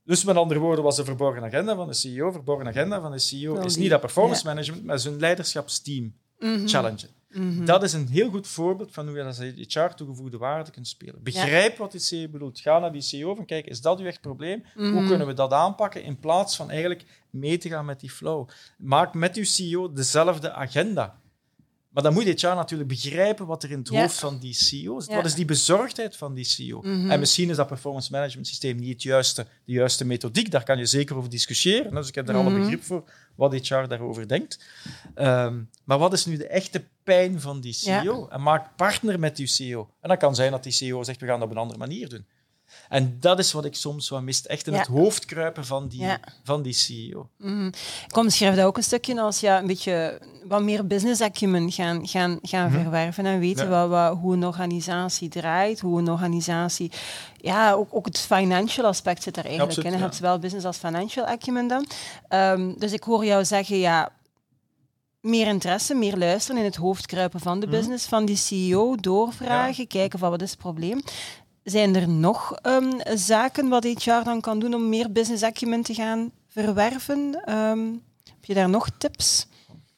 Dus 0.03 0.23
met 0.23 0.35
andere 0.35 0.59
woorden 0.59 0.83
was 0.83 0.95
de 0.95 1.05
verborgen 1.05 1.43
agenda 1.43 1.75
van 1.75 1.87
de 1.87 1.93
CEO, 1.93 2.31
verborgen 2.31 2.67
agenda 2.67 3.01
van 3.01 3.11
de 3.11 3.19
CEO 3.19 3.53
Wel 3.53 3.65
is 3.65 3.75
niet 3.75 3.89
dat 3.89 3.99
performance 3.99 4.43
ja. 4.43 4.49
management, 4.53 4.85
maar 4.85 4.99
zijn 4.99 5.19
leiderschapsteam 5.19 6.13
Mhm. 6.39 6.67
challengen. 6.67 7.09
Mhm. 7.39 7.65
Dat 7.65 7.83
is 7.83 7.93
een 7.93 8.07
heel 8.07 8.29
goed 8.29 8.47
voorbeeld 8.47 8.93
van 8.93 9.07
hoe 9.07 9.17
je 9.17 9.23
als 9.23 9.37
HR 9.39 9.93
toegevoegde 9.95 10.37
waarde 10.37 10.71
kunt 10.71 10.87
spelen. 10.87 11.23
Begrijp 11.23 11.77
wat 11.77 11.91
die 11.91 12.01
CEO 12.01 12.27
bedoelt. 12.29 12.59
Ga 12.59 12.79
naar 12.79 12.91
die 12.91 13.01
CEO 13.01 13.35
van, 13.35 13.45
kijk, 13.45 13.65
is 13.65 13.81
dat 13.81 13.99
uw 13.99 14.05
echt 14.05 14.21
probleem? 14.21 14.63
Hoe 14.75 14.85
Mhm. 14.89 15.07
kunnen 15.07 15.27
we 15.27 15.33
dat 15.33 15.51
aanpakken 15.51 16.03
in 16.03 16.19
plaats 16.19 16.55
van 16.55 16.69
eigenlijk 16.69 17.03
mee 17.29 17.57
te 17.57 17.69
gaan 17.69 17.85
met 17.85 17.99
die 17.99 18.11
flow? 18.11 18.47
Maak 18.77 19.13
met 19.13 19.35
uw 19.35 19.43
CEO 19.45 19.91
dezelfde 19.91 20.51
agenda. 20.51 21.19
Maar 21.97 22.05
dan 22.05 22.15
moet 22.15 22.41
HR 22.41 22.47
natuurlijk 22.47 22.89
begrijpen 22.89 23.45
wat 23.45 23.63
er 23.63 23.71
in 23.71 23.77
het 23.79 23.89
Ja. 23.89 24.01
hoofd 24.01 24.19
van 24.19 24.39
die 24.39 24.53
CEO 24.53 24.99
zit. 24.99 25.09
Ja. 25.09 25.15
Wat 25.15 25.25
is 25.25 25.33
die 25.33 25.45
bezorgdheid 25.45 26.15
van 26.15 26.33
die 26.33 26.43
CEO? 26.43 26.81
Mhm. 26.81 27.11
En 27.11 27.19
misschien 27.19 27.49
is 27.49 27.55
dat 27.55 27.67
performance 27.67 28.11
management 28.11 28.47
systeem 28.47 28.77
niet 28.77 28.89
het 28.93 29.03
juiste, 29.03 29.45
de 29.65 29.71
juiste 29.71 30.05
methodiek. 30.05 30.51
Daar 30.51 30.63
kan 30.63 30.77
je 30.77 30.85
zeker 30.85 31.15
over 31.15 31.29
discussiëren. 31.29 31.93
Dus 31.95 32.07
ik 32.07 32.15
heb 32.15 32.25
daar 32.25 32.35
alle 32.35 32.49
Mhm. 32.49 32.59
begrip 32.59 32.83
voor 32.83 33.03
wat 33.35 33.53
HR 33.53 33.87
daarover 33.87 34.27
denkt. 34.27 34.59
Ehm, 35.15 35.59
maar 35.83 35.97
wat 35.97 36.13
is 36.13 36.25
nu 36.25 36.37
de 36.37 36.47
echte 36.47 36.83
pijn 37.03 37.41
van 37.41 37.59
die 37.61 37.73
CEO? 37.73 38.27
En 38.27 38.41
maak 38.41 38.75
partner 38.75 39.19
met 39.19 39.35
die 39.35 39.47
CEO. 39.47 39.89
En 40.01 40.09
dat 40.09 40.17
kan 40.17 40.35
zijn 40.35 40.51
dat 40.51 40.63
die 40.63 40.71
CEO 40.71 41.03
zegt, 41.03 41.19
we 41.19 41.25
gaan 41.27 41.39
dat 41.39 41.47
op 41.49 41.53
een 41.55 41.61
andere 41.61 41.79
manier 41.79 42.09
doen. 42.09 42.25
En 42.89 43.17
dat 43.19 43.39
is 43.39 43.51
wat 43.51 43.65
ik 43.65 43.75
soms 43.75 44.09
wat 44.09 44.21
mist. 44.21 44.45
Echt 44.45 44.67
in 44.67 44.73
Ja. 44.73 44.79
het 44.79 44.87
hoofd 44.87 45.25
kruipen 45.25 45.65
van 45.65 45.87
die, 45.87 45.99
Ja. 46.01 46.19
van 46.43 46.61
die 46.61 46.73
CEO. 46.73 47.29
Mhm. 47.37 47.65
Ik 48.07 48.17
omschrijf 48.17 48.55
dat 48.55 48.65
ook 48.65 48.77
een 48.77 48.83
stukje 48.83 49.21
als 49.21 49.39
ja, 49.39 49.59
een 49.59 49.67
beetje 49.67 50.21
wat 50.43 50.61
meer 50.61 50.87
business 50.87 51.21
acumen 51.21 51.71
gaan, 51.71 52.07
gaan, 52.07 52.39
gaan 52.41 52.71
Mhm. 52.71 52.81
verwerven 52.81 53.25
en 53.25 53.39
weten 53.39 53.63
Ja. 53.69 53.69
wat, 53.69 53.89
wat, 53.89 54.17
hoe 54.19 54.33
een 54.33 54.45
organisatie 54.45 55.29
draait, 55.29 55.79
hoe 55.79 55.99
een 55.99 56.09
organisatie... 56.11 56.91
Ja, 57.37 57.71
ook, 57.73 57.87
ook 57.91 58.05
het 58.05 58.19
financial 58.19 58.85
aspect 58.85 59.23
zit 59.23 59.37
er 59.37 59.43
eigenlijk 59.45 59.69
Absoluut, 59.71 59.91
in. 59.93 59.97
Je 59.99 60.03
hebt 60.05 60.17
zowel 60.17 60.39
business 60.39 60.65
als 60.65 60.77
financial 60.77 61.25
acumen 61.25 61.67
dan. 61.67 61.87
Ehm, 62.27 62.73
dus 62.77 62.91
ik 62.91 63.03
hoor 63.03 63.25
jou 63.25 63.45
zeggen, 63.45 63.77
ja, 63.77 64.09
meer 65.21 65.47
interesse, 65.47 65.93
meer 65.95 66.17
luisteren 66.17 66.57
in 66.61 66.65
het 66.67 66.75
hoofd 66.75 67.05
kruipen 67.05 67.39
van 67.39 67.59
de 67.59 67.67
Mhm. 67.67 67.75
business, 67.75 68.05
van 68.05 68.25
die 68.25 68.35
CEO, 68.35 68.95
doorvragen, 68.95 69.87
kijken 69.87 70.19
van 70.19 70.29
wat 70.29 70.41
is 70.41 70.49
het 70.49 70.59
probleem. 70.59 71.01
Zijn 71.69 71.95
er 71.95 72.09
nog 72.09 72.53
ehm, 72.61 73.17
zaken 73.17 73.67
wat 73.69 73.83
HR 73.83 74.23
dan 74.23 74.41
kan 74.41 74.59
doen 74.59 74.73
om 74.73 74.89
meer 74.89 75.11
business 75.11 75.43
acumen 75.43 75.81
te 75.81 75.93
gaan 75.93 76.31
verwerven? 76.47 77.41
Ehm, 77.45 77.85
heb 78.23 78.45
je 78.45 78.53
daar 78.53 78.69
nog 78.69 78.89
tips? 78.97 79.47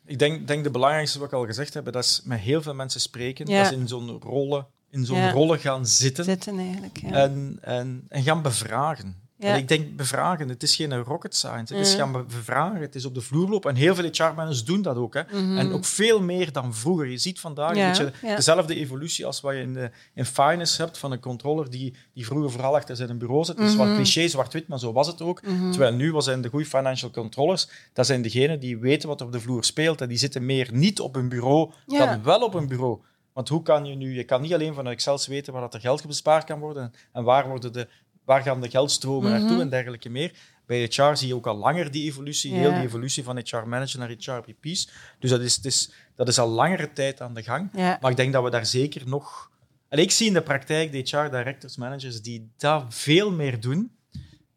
Ik 0.05 0.19
denk, 0.19 0.47
denk 0.47 0.63
de 0.63 0.71
belangrijkste 0.71 1.19
wat 1.19 1.27
ik 1.27 1.33
al 1.33 1.45
gezegd 1.45 1.73
heb, 1.73 1.91
dat 1.91 2.03
is 2.03 2.21
met 2.23 2.39
heel 2.39 2.61
veel 2.61 2.73
mensen 2.73 3.01
spreken. 3.01 3.47
Ja. 3.47 3.63
Dat 3.63 3.71
is 3.71 3.77
in 3.77 3.87
zo'n 3.87 4.19
rollen, 4.21 4.67
in 4.89 5.05
zo'n 5.05 5.17
Ja. 5.17 5.31
rollen 5.31 5.59
gaan 5.59 5.85
zitten. 5.87 6.23
Zitten 6.23 6.59
eigenlijk. 6.59 6.99
Ja. 7.01 7.11
En, 7.11 7.57
en, 7.61 8.05
en 8.09 8.23
gaan 8.23 8.41
bevragen. 8.41 9.18
En 9.39 9.57
ik 9.57 9.67
denk 9.67 9.95
bevragen, 9.95 10.49
het 10.49 10.63
is 10.63 10.75
geen 10.75 10.97
rocket 10.97 11.35
science. 11.35 11.75
Het 11.75 11.85
is 11.87 11.93
gaan 11.93 12.11
bevragen, 12.11 12.81
het 12.81 12.95
is 12.95 13.05
op 13.05 13.13
de 13.13 13.21
vloer 13.21 13.49
lopen. 13.49 13.69
En 13.69 13.75
heel 13.75 13.95
veel 13.95 14.09
HR-managers 14.11 14.63
doen 14.65 14.81
dat 14.81 14.95
ook. 14.95 15.13
Hè. 15.13 15.21
Mhm. 15.31 15.57
En 15.57 15.71
ook 15.71 15.85
veel 15.85 16.21
meer 16.21 16.51
dan 16.51 16.73
vroeger. 16.75 17.07
Je 17.09 17.17
ziet 17.17 17.39
vandaag 17.39 17.75
Ja, 17.75 17.83
een 17.83 17.89
beetje 17.89 18.27
ja. 18.27 18.35
dezelfde 18.35 18.75
evolutie 18.75 19.25
als 19.25 19.41
wat 19.41 19.53
je 19.53 19.59
in, 19.61 19.73
de, 19.73 19.91
in 20.13 20.25
finance 20.25 20.81
hebt 20.81 20.97
van 20.97 21.11
een 21.11 21.19
controller 21.19 21.69
die, 21.69 21.93
die 22.13 22.25
vroeger 22.25 22.51
vooral 22.51 22.75
achter 22.75 22.95
zijn 22.95 23.17
bureau 23.17 23.43
zit. 23.43 23.57
Dat 23.57 23.65
is 23.65 23.75
Mhm. 23.75 23.85
wel 23.85 23.95
cliché, 23.95 24.27
zwart-wit, 24.27 24.67
maar 24.67 24.79
zo 24.79 24.91
was 24.93 25.07
het 25.07 25.21
ook. 25.21 25.39
Terwijl 25.71 25.93
nu 25.93 26.11
wat 26.11 26.23
zijn 26.23 26.41
de 26.41 26.49
goede 26.49 26.65
financial 26.65 27.11
controllers, 27.11 27.69
dat 27.93 28.05
zijn 28.05 28.21
degenen 28.21 28.59
die 28.59 28.77
weten 28.77 29.07
wat 29.09 29.19
er 29.19 29.25
op 29.25 29.31
de 29.31 29.39
vloer 29.39 29.63
speelt. 29.63 30.01
En 30.01 30.07
die 30.07 30.17
zitten 30.17 30.45
meer 30.45 30.69
niet 30.71 30.99
op 30.99 31.15
een 31.15 31.29
bureau 31.29 31.71
Ja. 31.85 32.05
dan 32.05 32.23
wel 32.23 32.41
op 32.41 32.53
een 32.53 32.67
bureau. 32.67 32.99
Want 33.33 33.49
hoe 33.49 33.61
kan 33.61 33.85
je 33.85 33.95
nu... 33.95 34.15
Je 34.15 34.23
kan 34.23 34.41
niet 34.41 34.53
alleen 34.53 34.73
van 34.73 34.87
Excel 34.87 35.19
weten 35.27 35.53
waar 35.53 35.61
dat 35.61 35.73
er 35.73 35.79
geld 35.79 36.07
bespaard 36.07 36.43
kan 36.43 36.59
worden 36.59 36.83
en, 36.83 36.93
en 37.13 37.23
waar, 37.23 37.47
worden 37.47 37.73
de, 37.73 37.87
waar 38.29 38.41
gaan 38.41 38.61
de 38.61 38.69
geldstromen 38.69 39.31
Mhm. 39.31 39.39
naartoe 39.41 39.61
en 39.61 39.69
dergelijke 39.69 40.09
meer. 40.09 40.31
Bij 40.65 40.83
HR 40.83 41.15
zie 41.15 41.27
je 41.27 41.35
ook 41.35 41.47
al 41.47 41.55
langer 41.55 41.91
die 41.91 42.03
evolutie, 42.05 42.53
heel 42.53 42.73
die 42.73 42.81
evolutie 42.81 43.23
van 43.23 43.37
HR-manager 43.37 43.99
naar 43.99 44.09
HR-VP's. 44.09 44.89
Dus 45.19 45.29
dat 45.29 45.41
is, 45.41 45.55
het 45.55 45.65
is, 45.65 45.91
dat 46.15 46.27
is 46.27 46.39
al 46.39 46.47
langere 46.47 46.93
tijd 46.93 47.21
aan 47.21 47.33
de 47.33 47.43
gang. 47.43 47.69
Maar 47.73 48.11
ik 48.11 48.17
denk 48.17 48.33
dat 48.33 48.43
we 48.43 48.49
daar 48.49 48.65
zeker 48.65 49.01
nog... 49.07 49.49
En 49.87 49.99
ik 49.99 50.11
zie 50.11 50.27
in 50.27 50.33
de 50.33 50.41
praktijk 50.41 50.91
de 50.91 50.97
HR-directors, 50.97 51.77
managers 51.77 52.21
die 52.21 52.49
dat 52.57 52.85
veel 52.89 53.31
meer 53.31 53.59
doen, 53.59 53.91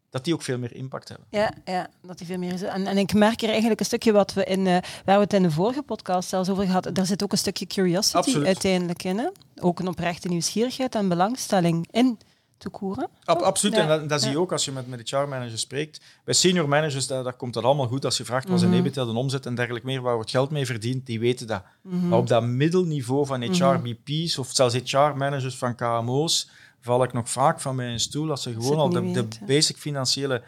dat 0.09 0.23
die 0.23 0.33
ook 0.33 0.41
veel 0.41 0.57
meer 0.57 0.75
impact 0.75 1.09
hebben. 1.09 1.27
Ja, 1.29 1.53
ja, 1.65 1.87
dat 2.01 2.17
die 2.17 2.27
veel 2.27 2.37
meer 2.37 2.53
is. 2.53 2.61
En, 2.61 2.87
en 2.87 2.97
ik 2.97 3.13
merk 3.13 3.39
hier 3.39 3.49
eigenlijk 3.49 3.79
een 3.79 3.85
stukje 3.85 4.11
wat 4.11 4.33
we 4.33 4.43
in, 4.43 4.67
eh, 4.67 4.77
waar 5.05 5.15
we 5.17 5.23
het 5.23 5.33
in 5.33 5.43
de 5.43 5.51
vorige 5.51 5.81
podcast 5.81 6.29
zelfs 6.29 6.49
over 6.49 6.65
gehad. 6.65 6.89
Daar 6.93 7.05
zit 7.05 7.23
ook 7.23 7.31
een 7.31 7.37
stukje 7.37 7.67
curiosity 7.67 8.17
Absoluut. 8.17 8.45
uiteindelijk 8.47 9.03
in. 9.03 9.17
Hè? 9.17 9.27
Ook 9.59 9.79
een 9.79 9.87
oprechte 9.87 10.27
nieuwsgierigheid 10.27 10.95
en 10.95 11.07
belangstelling 11.09 11.87
in 11.91 12.17
Ab- 13.23 13.41
absoluut, 13.41 13.75
Ja. 13.75 13.81
en 13.81 13.87
dat, 13.87 14.09
dat 14.09 14.21
zie 14.21 14.31
je 14.31 14.39
ook 14.39 14.51
als 14.51 14.65
je 14.65 14.71
met, 14.71 14.87
met 14.87 15.09
HR-managers 15.09 15.61
spreekt. 15.61 16.01
Bij 16.23 16.33
senior 16.33 16.67
managers 16.69 17.07
daar, 17.07 17.23
daar 17.23 17.33
komt 17.33 17.53
dat 17.53 17.63
allemaal 17.63 17.87
goed. 17.87 18.05
Als 18.05 18.17
je 18.17 18.25
vraagt 18.25 18.47
wat 18.47 18.57
is 18.57 18.63
Mhm. 18.63 18.73
een 18.73 18.79
EBITDA, 18.79 19.01
een 19.01 19.15
omzet 19.15 19.45
en 19.45 19.55
dergelijke 19.55 19.87
meer, 19.87 20.01
waar 20.01 20.15
wordt 20.15 20.29
geld 20.31 20.49
mee 20.49 20.65
verdiend, 20.65 21.05
die 21.05 21.19
weten 21.19 21.47
dat. 21.47 21.63
Mhm. 21.81 22.07
Maar 22.07 22.17
op 22.17 22.27
dat 22.27 22.43
middelniveau 22.43 23.25
van 23.25 23.41
HR-BP's 23.41 24.37
of 24.37 24.49
zelfs 24.51 24.75
HR-managers 24.75 25.55
van 25.57 25.75
KMO's 25.75 26.49
val 26.81 27.03
ik 27.03 27.13
nog 27.13 27.29
vaak 27.29 27.59
van 27.61 27.75
mijn 27.75 27.99
stoel 27.99 28.29
als 28.29 28.41
ze 28.41 28.53
gewoon 28.53 28.77
al 28.77 28.89
de, 28.89 29.11
de 29.11 29.27
basic 29.45 29.77
financiële 29.77 30.43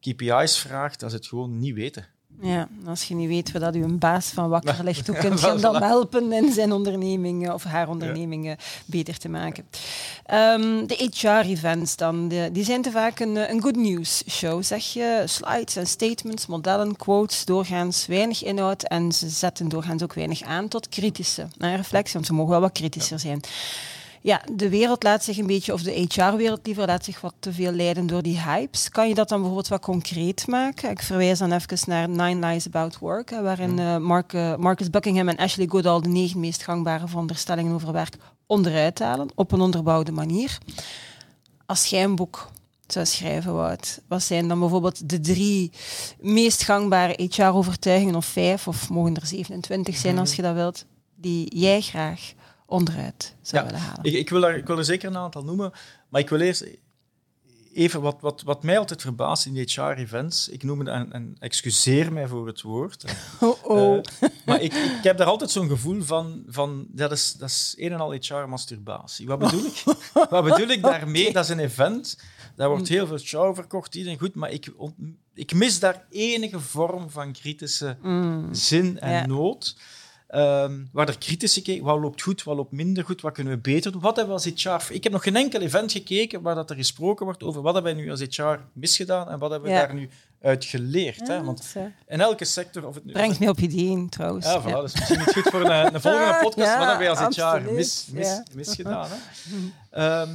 KPI's 0.00 0.58
vraagt, 0.58 1.00
dat 1.00 1.10
ze 1.10 1.16
het 1.16 1.26
gewoon 1.26 1.58
niet 1.58 1.74
weten. 1.74 2.06
Ja, 2.40 2.68
als 2.86 3.04
je 3.04 3.14
niet 3.14 3.28
weet 3.28 3.52
waar 3.52 3.60
dat 3.60 3.74
uw 3.74 3.98
baas 3.98 4.26
van 4.26 4.48
wakker 4.48 4.84
ligt, 4.84 5.06
hoe 5.06 5.16
kun 5.16 5.30
je 5.36 5.46
hem 5.46 5.60
dan 5.60 5.82
helpen 5.82 6.32
in 6.32 6.52
zijn 6.52 6.72
ondernemingen 6.72 7.54
of 7.54 7.64
haar 7.64 7.88
ondernemingen 7.88 8.56
beter 8.86 9.18
te 9.18 9.28
maken? 9.28 9.64
Ehm, 10.26 10.86
de 10.86 11.10
HR-events 11.12 11.96
dan, 11.96 12.28
de- 12.28 12.48
die 12.52 12.64
zijn 12.64 12.82
te 12.82 12.90
vaak 12.90 13.18
een, 13.20 13.50
een 13.50 13.62
good 13.62 13.76
news 13.76 14.22
show, 14.30 14.62
zeg 14.62 14.84
je. 14.92 15.22
Slides 15.26 15.76
en 15.76 15.86
statements, 15.86 16.46
modellen, 16.46 16.96
quotes, 16.96 17.44
doorgaans 17.44 18.06
weinig 18.06 18.44
inhoud 18.44 18.82
en 18.82 19.12
ze 19.12 19.28
zetten 19.28 19.68
doorgaans 19.68 20.02
ook 20.02 20.14
weinig 20.14 20.42
aan 20.42 20.68
tot 20.68 20.88
kritische 20.88 21.46
reflectie, 21.58 22.12
want 22.14 22.26
ze 22.26 22.32
mogen 22.32 22.50
wel 22.50 22.60
wat 22.60 22.72
kritischer 22.72 23.18
zijn. 23.18 23.40
Ja, 23.42 23.48
de 24.52 24.68
wereld 24.68 25.02
laat 25.02 25.24
zich 25.24 25.38
een 25.38 25.46
beetje, 25.46 25.72
of 25.72 25.82
de 25.82 26.06
HR-wereld 26.08 26.66
liever, 26.66 26.86
laat 26.86 27.04
zich 27.04 27.20
wat 27.20 27.34
te 27.38 27.52
veel 27.52 27.72
leiden 27.72 28.06
door 28.06 28.22
die 28.22 28.40
hypes. 28.40 28.88
Kan 28.88 29.08
je 29.08 29.14
dat 29.14 29.28
dan 29.28 29.38
bijvoorbeeld 29.38 29.68
wat 29.68 29.80
concreet 29.80 30.46
maken? 30.46 30.90
Ik 30.90 31.02
verwijs 31.02 31.38
dan 31.38 31.52
even 31.52 31.78
naar 31.86 32.08
Nine 32.08 32.46
Lies 32.46 32.66
About 32.66 32.98
Work, 32.98 33.30
hè, 33.30 33.42
waarin 33.42 33.78
eh, 33.78 33.96
Mark, 33.96 34.32
eh, 34.32 34.56
Marcus 34.56 34.90
Buckingham 34.90 35.28
en 35.28 35.36
Ashley 35.36 35.66
Goodall 35.68 36.00
de 36.00 36.08
negen 36.08 36.40
meest 36.40 36.62
gangbare 36.62 37.08
veronderstellingen 37.08 37.74
over 37.74 37.92
werk 37.92 38.16
onderuit 38.46 38.98
halen, 38.98 39.30
op 39.34 39.52
een 39.52 39.60
onderbouwde 39.60 40.12
manier. 40.12 40.58
Als 41.66 41.86
jij 41.86 42.04
een 42.04 42.16
boek 42.16 42.50
zou 42.86 43.06
schrijven, 43.06 43.54
Wout, 43.54 44.00
wat 44.08 44.22
zijn 44.22 44.48
dan 44.48 44.58
bijvoorbeeld 44.58 45.08
de 45.08 45.20
drie 45.20 45.72
meest 46.20 46.62
gangbare 46.62 47.28
HR-overtuigingen, 47.30 48.14
of 48.14 48.24
vijf, 48.24 48.68
of 48.68 48.90
mogen 48.90 49.16
er 49.16 49.26
27 49.26 49.96
zijn 49.96 50.18
als 50.18 50.34
je 50.34 50.42
dat 50.42 50.54
wilt, 50.54 50.84
die 51.14 51.58
jij 51.58 51.80
graag 51.80 52.32
onderuit 52.72 53.34
zou 53.42 53.62
Ja, 53.64 53.70
willen 53.70 53.86
halen? 53.86 54.04
Ik, 54.04 54.12
ik, 54.12 54.30
wil 54.30 54.46
er, 54.46 54.56
ik 54.56 54.66
wil 54.66 54.78
er 54.78 54.84
zeker 54.84 55.08
een 55.08 55.16
aantal 55.16 55.44
noemen, 55.44 55.72
maar 56.08 56.20
ik 56.20 56.28
wil 56.28 56.40
eerst 56.40 56.64
even 57.74 58.00
wat, 58.00 58.16
wat, 58.20 58.42
wat 58.42 58.62
mij 58.62 58.78
altijd 58.78 59.00
verbaast 59.02 59.46
in 59.46 59.52
die 59.52 59.64
HR-events. 59.74 60.48
Ik 60.48 60.62
noem 60.62 60.78
het, 60.78 60.88
en, 60.88 61.12
en 61.12 61.36
excuseer 61.38 62.12
mij 62.12 62.26
voor 62.26 62.46
het 62.46 62.62
woord. 62.62 63.04
Oh, 63.40 63.64
oh. 63.64 63.96
Eh, 63.96 64.28
maar 64.46 64.60
ik, 64.60 64.72
ik 64.74 65.02
heb 65.02 65.16
daar 65.18 65.26
altijd 65.26 65.50
zo'n 65.50 65.68
gevoel 65.68 66.02
van, 66.02 66.42
van 66.46 66.86
dat, 66.88 67.12
is, 67.12 67.32
dat 67.32 67.48
is 67.48 67.74
een 67.78 67.92
en 67.92 68.00
al 68.00 68.12
HR-masturbatie. 68.12 69.26
Wat 69.26 69.38
bedoel 69.38 69.64
ik? 69.64 69.82
Wat 70.30 70.44
bedoel 70.44 70.68
ik 70.68 70.82
daarmee? 70.82 71.32
Dat 71.32 71.44
is 71.44 71.50
een 71.50 71.58
event, 71.58 72.18
daar 72.56 72.68
wordt 72.68 72.88
heel 72.88 73.06
veel 73.06 73.18
show 73.18 73.54
verkocht, 73.54 73.94
iedereen 73.94 74.18
goed, 74.18 74.34
maar 74.34 74.50
ik, 74.50 74.72
ik 75.34 75.54
mis 75.54 75.78
daar 75.80 76.04
enige 76.10 76.60
vorm 76.60 77.10
van 77.10 77.32
kritische 77.32 77.96
Mm. 78.02 78.54
zin 78.54 78.98
en 79.00 79.12
Ja. 79.12 79.26
nood. 79.26 79.76
Ehm, 80.32 80.84
waar 80.92 81.08
er 81.08 81.18
kritisch 81.18 81.54
gekeken, 81.54 81.84
wat 81.84 81.98
loopt 82.00 82.22
goed, 82.22 82.42
wat 82.42 82.56
loopt 82.56 82.72
minder 82.72 83.04
goed, 83.04 83.20
wat 83.20 83.32
kunnen 83.32 83.52
we 83.52 83.58
beter 83.58 83.92
doen? 83.92 84.00
Wat 84.00 84.16
hebben 84.16 84.34
we 84.36 84.40
als 84.42 84.62
HR... 84.62 84.92
Ik 84.92 85.02
heb 85.02 85.12
nog 85.12 85.22
geen 85.22 85.36
enkel 85.36 85.60
event 85.60 85.92
gekeken 85.92 86.42
waar 86.42 86.54
dat 86.54 86.70
er 86.70 86.76
gesproken 86.76 87.24
wordt 87.24 87.42
over 87.42 87.62
wat 87.62 87.74
hebben 87.74 87.94
wij 87.94 88.02
nu 88.02 88.10
als 88.10 88.20
HR 88.20 88.58
misgedaan 88.72 89.28
en 89.28 89.38
wat 89.38 89.50
hebben 89.50 89.68
we 89.70 89.74
Ja. 89.76 89.86
daar 89.86 89.94
nu 89.94 90.08
uit 90.40 90.64
geleerd. 90.64 91.28
Hè? 91.28 91.44
Want 91.44 91.64
Zo. 91.64 91.90
in 92.08 92.20
elke 92.20 92.44
sector... 92.44 92.86
Of 92.86 92.94
het 92.94 93.04
nu, 93.04 93.12
Brengt 93.12 93.38
mij 93.38 93.48
op 93.48 93.58
ideeën 93.58 94.08
trouwens. 94.08 94.46
ja, 94.46 94.62
voilà, 94.62 94.66
Ja. 94.66 94.70
dat 94.72 94.84
is 94.84 94.92
misschien 94.94 95.18
niet 95.18 95.32
goed 95.32 95.42
voor 95.50 95.60
een, 95.60 95.94
een 95.94 96.00
volgende 96.00 96.38
podcast. 96.42 96.76
Wat 96.76 96.86
hebben 96.86 96.98
wij 96.98 97.10
als 97.10 97.18
HR 97.36 97.42
absoluut, 97.42 97.72
mis, 97.72 98.06
mis, 98.12 98.26
ja. 98.26 98.44
misgedaan? 98.54 99.08
Hè? 99.10 99.16
Ehm, 99.90 100.30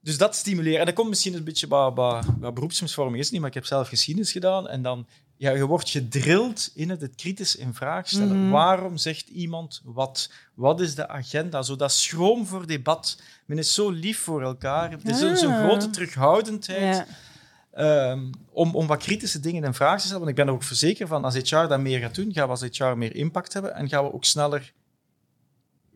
dus 0.00 0.18
dat 0.18 0.34
stimuleren. 0.34 0.78
En 0.80 0.86
dat 0.86 0.94
komt 0.94 1.08
misschien 1.08 1.34
een 1.34 1.44
beetje 1.44 1.66
bij, 1.66 1.92
bij, 1.92 2.22
bij 2.38 2.52
beroepsmisvorming, 2.52 3.18
is 3.18 3.30
niet, 3.30 3.40
maar 3.40 3.48
ik 3.48 3.54
heb 3.54 3.66
zelf 3.66 3.88
geschiedenis 3.88 4.32
gedaan. 4.32 4.68
En 4.68 4.82
dan, 4.82 5.06
ja, 5.38 5.50
je 5.50 5.66
wordt 5.66 5.90
gedrild 5.90 6.70
in 6.74 6.90
het, 6.90 7.00
het 7.00 7.14
kritisch 7.14 7.56
in 7.56 7.74
vraag 7.74 8.08
stellen. 8.08 8.42
Mhm. 8.42 8.50
Waarom 8.50 8.96
zegt 8.96 9.28
iemand 9.28 9.80
wat? 9.84 10.30
Wat 10.54 10.80
is 10.80 10.94
de 10.94 11.08
agenda? 11.08 11.62
Zo 11.62 11.76
dat 11.76 11.92
schroom 11.92 12.46
voor 12.46 12.66
debat. 12.66 13.20
Men 13.46 13.58
is 13.58 13.74
zo 13.74 13.90
lief 13.90 14.18
voor 14.18 14.42
elkaar. 14.42 14.92
Er 14.92 14.98
is 15.10 15.18
zo'n 15.18 15.36
zo'n 15.36 15.52
Ah. 15.52 15.64
grote 15.64 15.90
terughoudendheid. 15.90 16.96
Ja. 16.96 17.06
Ehm, 17.72 18.30
om, 18.50 18.74
om 18.74 18.86
wat 18.86 19.02
kritische 19.02 19.40
dingen 19.40 19.64
in 19.64 19.74
vraag 19.74 19.94
te 20.00 20.04
stellen. 20.06 20.18
Want 20.18 20.30
ik 20.30 20.36
ben 20.36 20.46
er 20.46 20.52
ook 20.52 20.62
verzekerd 20.62 21.08
van, 21.08 21.24
als 21.24 21.34
HR 21.34 21.66
dat 21.66 21.80
meer 21.80 21.98
gaat 22.00 22.14
doen, 22.14 22.32
gaan 22.32 22.44
we 22.44 22.50
als 22.50 22.62
HR 22.78 22.84
meer 22.84 23.14
impact 23.16 23.52
hebben 23.52 23.74
en 23.74 23.88
gaan 23.88 24.04
we 24.04 24.12
ook 24.12 24.24
sneller 24.24 24.72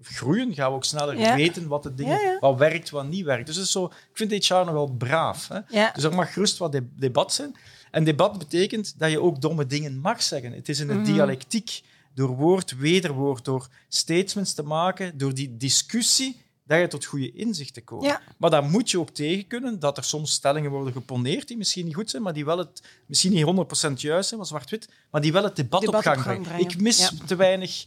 groeien, 0.03 0.55
gaan 0.55 0.71
we 0.71 0.77
ook 0.77 0.85
sneller 0.85 1.19
Ja. 1.19 1.35
weten 1.37 1.69
wat, 1.69 1.83
de 1.83 1.95
dingen, 1.95 2.21
Ja, 2.21 2.31
ja. 2.31 2.39
wat 2.41 2.59
werkt, 2.59 2.91
wat 2.91 3.07
niet 3.09 3.25
werkt. 3.25 3.47
Dus 3.47 3.57
het 3.57 3.65
is 3.65 3.71
zo, 3.73 3.85
ik 3.85 4.11
vind 4.13 4.47
HR 4.47 4.55
nog 4.55 4.71
wel 4.71 4.87
braaf. 4.99 5.49
Hè? 5.49 5.61
Dus 5.95 6.05
er 6.05 6.15
mag 6.15 6.33
gerust 6.33 6.59
wat 6.59 6.73
de- 6.73 6.89
debat 6.97 7.33
zijn. 7.33 7.57
En 7.93 8.05
debat 8.05 8.39
betekent 8.39 8.95
dat 8.99 9.11
je 9.11 9.21
ook 9.21 9.41
domme 9.41 9.67
dingen 9.67 9.99
mag 10.01 10.23
zeggen. 10.23 10.53
Het 10.53 10.69
is 10.69 10.81
in 10.81 10.87
de 10.87 10.95
Mhm. 10.95 11.05
dialectiek, 11.05 11.83
door 12.15 12.29
woord, 12.37 12.77
wederwoord, 12.77 13.45
door 13.45 13.69
statements 13.89 14.55
te 14.55 14.63
maken, 14.63 15.19
door 15.19 15.35
die 15.35 15.57
discussie, 15.57 16.41
dat 16.65 16.81
je 16.81 16.87
tot 16.89 17.05
goede 17.05 17.33
inzichten 17.33 17.85
komt. 17.85 18.05
Ja. 18.05 18.21
Maar 18.39 18.51
dan 18.51 18.71
moet 18.71 18.91
je 18.91 18.99
ook 19.01 19.11
tegen 19.11 19.47
kunnen 19.47 19.79
dat 19.79 19.97
er 19.97 20.05
soms 20.05 20.33
stellingen 20.33 20.71
worden 20.71 20.93
geponeerd 20.93 21.49
die 21.49 21.57
misschien 21.57 21.85
niet 21.85 21.95
goed 21.95 22.11
zijn, 22.11 22.23
maar 22.23 22.33
die 22.33 22.45
wel 22.45 22.59
het, 22.59 22.83
misschien 23.07 23.33
niet 23.33 23.45
100% 23.45 24.01
juist 24.01 24.27
zijn, 24.29 24.41
maar 24.41 24.49
zwart-wit, 24.49 24.89
maar 25.11 25.21
die 25.21 25.33
wel 25.33 25.45
het 25.45 25.57
debat, 25.57 25.81
Debat 25.81 25.97
op 25.97 26.03
gang 26.03 26.17
op 26.19 26.23
gang 26.23 26.43
brengen. 26.43 26.65
Ik 26.65 26.81
mis 26.81 26.99
Ja. 26.99 27.11
te 27.27 27.37
weinig 27.37 27.87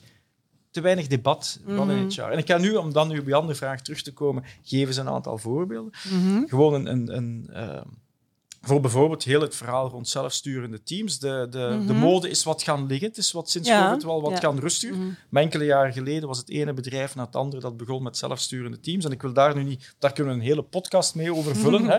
te 0.71 0.81
weinig 0.81 1.07
debat 1.07 1.59
van 1.67 1.91
in 1.91 2.07
HR. 2.09 2.21
En 2.21 2.38
ik 2.38 2.47
ga 2.47 2.57
nu, 2.57 2.75
om 2.75 2.93
dan 2.93 3.07
nu 3.07 3.19
op 3.19 3.27
je 3.27 3.35
andere 3.35 3.55
vraag 3.55 3.81
terug 3.81 4.01
te 4.01 4.13
komen, 4.13 4.43
geven 4.63 4.93
ze 4.93 5.01
een 5.01 5.07
aantal 5.09 5.38
voorbeelden. 5.38 5.93
Mhm. 6.12 6.47
Gewoon 6.47 6.74
een, 6.74 6.88
een, 6.88 7.15
een 7.17 7.50
eh, 7.53 7.81
voor 8.67 8.81
bijvoorbeeld 8.81 9.24
heel 9.24 9.41
het 9.41 9.55
verhaal 9.55 9.89
rond 9.89 10.07
zelfsturende 10.07 10.84
teams. 10.84 11.19
De, 11.19 11.48
de, 11.50 11.84
de 11.88 11.93
Mhm. 11.93 11.95
mode 11.95 12.29
is 12.29 12.43
wat 12.43 12.63
gaan 12.63 12.86
liggen. 12.86 13.07
Het 13.07 13.17
is 13.17 13.31
wat 13.31 13.50
sinds 13.50 13.67
Ja, 13.67 13.88
COVID 13.88 14.03
wel 14.03 14.22
wat 14.22 14.31
ja. 14.31 14.38
gaan 14.38 14.60
rustiger. 14.60 14.95
Mhm. 14.98 15.07
Maar 15.29 15.43
enkele 15.43 15.65
jaren 15.65 15.93
geleden 15.93 16.27
was 16.27 16.38
het 16.38 16.50
ene 16.50 16.74
bedrijf 16.74 17.15
na 17.15 17.24
het 17.25 17.36
andere 17.36 17.62
dat 17.62 17.77
begon 17.77 18.03
met 18.03 18.17
zelfsturende 18.17 18.79
teams. 18.79 19.05
En 19.05 19.12
ik 19.12 19.22
wil 19.22 19.34
daar 19.34 19.55
nu 19.55 19.63
niet... 19.63 19.95
Daar 20.00 20.13
kunnen 20.13 20.34
we 20.34 20.39
een 20.39 20.45
hele 20.45 20.63
podcast 20.63 21.15
mee 21.15 21.34
over 21.34 21.55
vullen. 21.55 21.81
Mhm. 21.81 21.89
hè. 21.91 21.98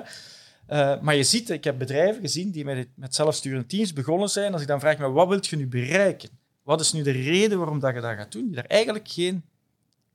Eh, 0.67 1.01
maar 1.03 1.15
je 1.15 1.23
ziet, 1.25 1.51
ik 1.51 1.65
heb 1.65 1.79
bedrijven 1.79 2.21
gezien 2.21 2.51
die 2.51 2.65
met, 2.65 2.89
met 2.95 3.15
zelfsturende 3.15 3.67
teams 3.67 3.93
begonnen 3.93 4.29
zijn. 4.29 4.53
Als 4.53 4.63
ik 4.63 4.69
dan 4.69 4.81
vraag, 4.81 4.99
me, 4.99 5.11
wat 5.11 5.29
wilt 5.29 5.47
je 5.47 5.57
nu 5.57 5.67
bereiken? 5.69 6.29
Wat 6.63 6.81
is 6.81 6.93
nu 6.93 7.03
de 7.03 7.11
reden 7.11 7.59
waarom 7.59 7.81
dat 7.81 7.95
je 7.95 8.01
dat 8.01 8.15
gaat 8.17 8.33
doen? 8.33 8.45
Die 8.47 8.55
daar 8.55 8.65
eigenlijk 8.65 9.09
geen 9.09 9.45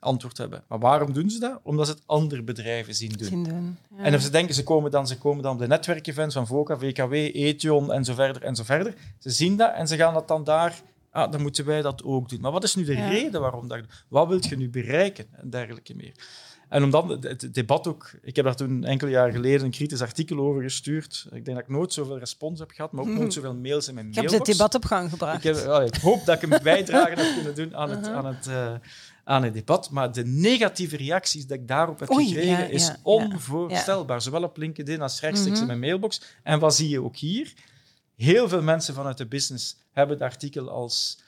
antwoord 0.01 0.37
hebben. 0.37 0.63
Maar 0.67 0.79
waarom 0.79 1.13
doen 1.13 1.29
ze 1.29 1.39
dat? 1.39 1.59
Omdat 1.63 1.87
ze 1.87 1.93
het 1.93 2.03
andere 2.05 2.43
bedrijven 2.43 2.95
zien 2.95 3.11
doen. 3.17 3.27
Zien 3.27 3.43
doen. 3.43 3.77
Ja. 3.97 4.03
En 4.03 4.15
of 4.15 4.21
ze 4.21 4.29
denken, 4.29 4.55
ze 4.55 4.63
komen 4.63 4.91
dan, 4.91 5.07
ze 5.07 5.17
komen 5.17 5.43
dan 5.43 5.53
op 5.53 5.59
de 5.59 5.67
netwerkevents 5.67 6.35
van 6.35 6.47
VOCA, 6.47 6.77
VKW, 6.77 7.13
Ethion 7.13 7.91
en 7.91 8.05
zo 8.05 8.13
verder 8.13 8.43
en 8.43 8.55
zo 8.55 8.63
verder. 8.63 8.93
Ze 9.19 9.29
zien 9.29 9.57
dat 9.57 9.73
en 9.73 9.87
ze 9.87 9.95
gaan 9.95 10.13
dat 10.13 10.27
dan 10.27 10.43
daar 10.43 10.81
ah, 11.11 11.31
dan 11.31 11.41
moeten 11.41 11.65
wij 11.65 11.81
dat 11.81 12.03
ook 12.03 12.29
doen. 12.29 12.41
Maar 12.41 12.51
wat 12.51 12.63
is 12.63 12.75
nu 12.75 12.83
de 12.83 12.93
Ja. 12.95 13.07
reden 13.07 13.41
waarom 13.41 13.67
dat? 13.67 13.79
Wat 14.07 14.27
wilt 14.27 14.45
je 14.45 14.57
nu 14.57 14.69
bereiken 14.69 15.25
en 15.31 15.49
dergelijke 15.49 15.95
meer? 15.95 16.13
En 16.71 16.83
om 16.83 16.89
dan 16.91 17.09
het- 17.21 17.53
debat 17.53 17.87
ook, 17.87 18.11
ik 18.21 18.35
heb 18.35 18.45
daar 18.45 18.55
toen 18.55 18.83
enkele 18.83 19.11
jaren 19.11 19.33
geleden 19.33 19.65
een 19.65 19.71
kritisch 19.71 20.01
artikel 20.01 20.37
over 20.39 20.61
gestuurd. 20.61 21.25
Ik 21.31 21.45
denk 21.45 21.57
dat 21.57 21.65
ik 21.65 21.67
nooit 21.67 21.93
zoveel 21.93 22.19
respons 22.19 22.59
heb 22.59 22.71
gehad, 22.71 22.91
maar 22.91 23.03
ook 23.03 23.09
nooit 23.09 23.33
zoveel 23.33 23.55
mails 23.55 23.87
in 23.87 23.93
mijn 23.93 24.07
Ik 24.07 24.15
heb 24.15 24.23
mailbox. 24.23 24.47
dit 24.49 24.57
debat 24.57 24.75
op 24.75 24.85
gang 24.85 25.09
gebracht. 25.09 25.45
Ik, 25.45 25.55
heb, 25.55 25.83
ik 25.93 25.95
hoop 26.01 26.25
dat 26.25 26.43
ik 26.43 26.51
een 26.51 26.59
bijdrage 26.63 27.09
heb 27.21 27.33
kunnen 27.35 27.55
doen 27.55 27.75
aan 27.75 27.89
het, 27.89 28.07
aan, 28.07 28.25
het, 28.25 28.47
eh, 28.47 28.73
aan 29.23 29.43
het 29.43 29.53
debat. 29.53 29.89
Maar 29.89 30.11
de 30.13 30.25
negatieve 30.25 30.97
reacties 30.97 31.47
die 31.47 31.57
ik 31.57 31.67
daarop 31.67 31.99
heb 31.99 32.11
Oei, 32.11 32.25
gekregen, 32.27 32.49
ja, 32.51 32.63
is 32.63 32.85
ja, 32.87 32.91
ja. 32.93 32.99
onvoorstelbaar. 33.03 34.21
Zowel 34.21 34.43
op 34.43 34.57
LinkedIn 34.57 35.01
als 35.01 35.19
rechtstreeks 35.21 35.59
in 35.59 35.67
mijn 35.67 35.79
mailbox. 35.79 36.21
En 36.43 36.59
wat 36.59 36.75
zie 36.75 36.89
je 36.89 37.01
ook 37.03 37.15
hier? 37.15 37.53
Heel 38.15 38.49
veel 38.49 38.61
mensen 38.61 38.93
vanuit 38.93 39.17
de 39.17 39.25
business 39.25 39.75
hebben 39.91 40.15
het 40.17 40.25
artikel 40.25 40.69
als, 40.69 41.19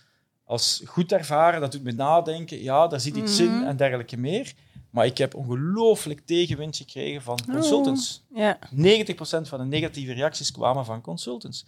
als 0.43 0.81
goed 0.85 1.11
ervaren. 1.11 1.61
Dat 1.61 1.71
doet 1.71 1.83
me 1.83 1.91
nadenken. 1.91 2.61
Ja, 2.63 2.87
daar 2.87 2.99
zit 2.99 3.15
iets 3.15 3.39
in 3.39 3.63
en 3.63 3.77
dergelijke 3.77 4.17
meer. 4.17 4.53
Maar 4.93 5.05
ik 5.05 5.17
heb 5.17 5.35
ongelooflijk 5.35 6.21
tegenwind 6.25 6.77
gekregen 6.77 7.21
van 7.21 7.39
consultants. 7.51 8.23
Ja, 8.35 8.59
90% 8.75 9.47
van 9.47 9.59
de 9.59 9.65
negatieve 9.65 10.13
reacties 10.13 10.51
kwamen 10.51 10.85
van 10.85 11.01
consultants 11.01 11.65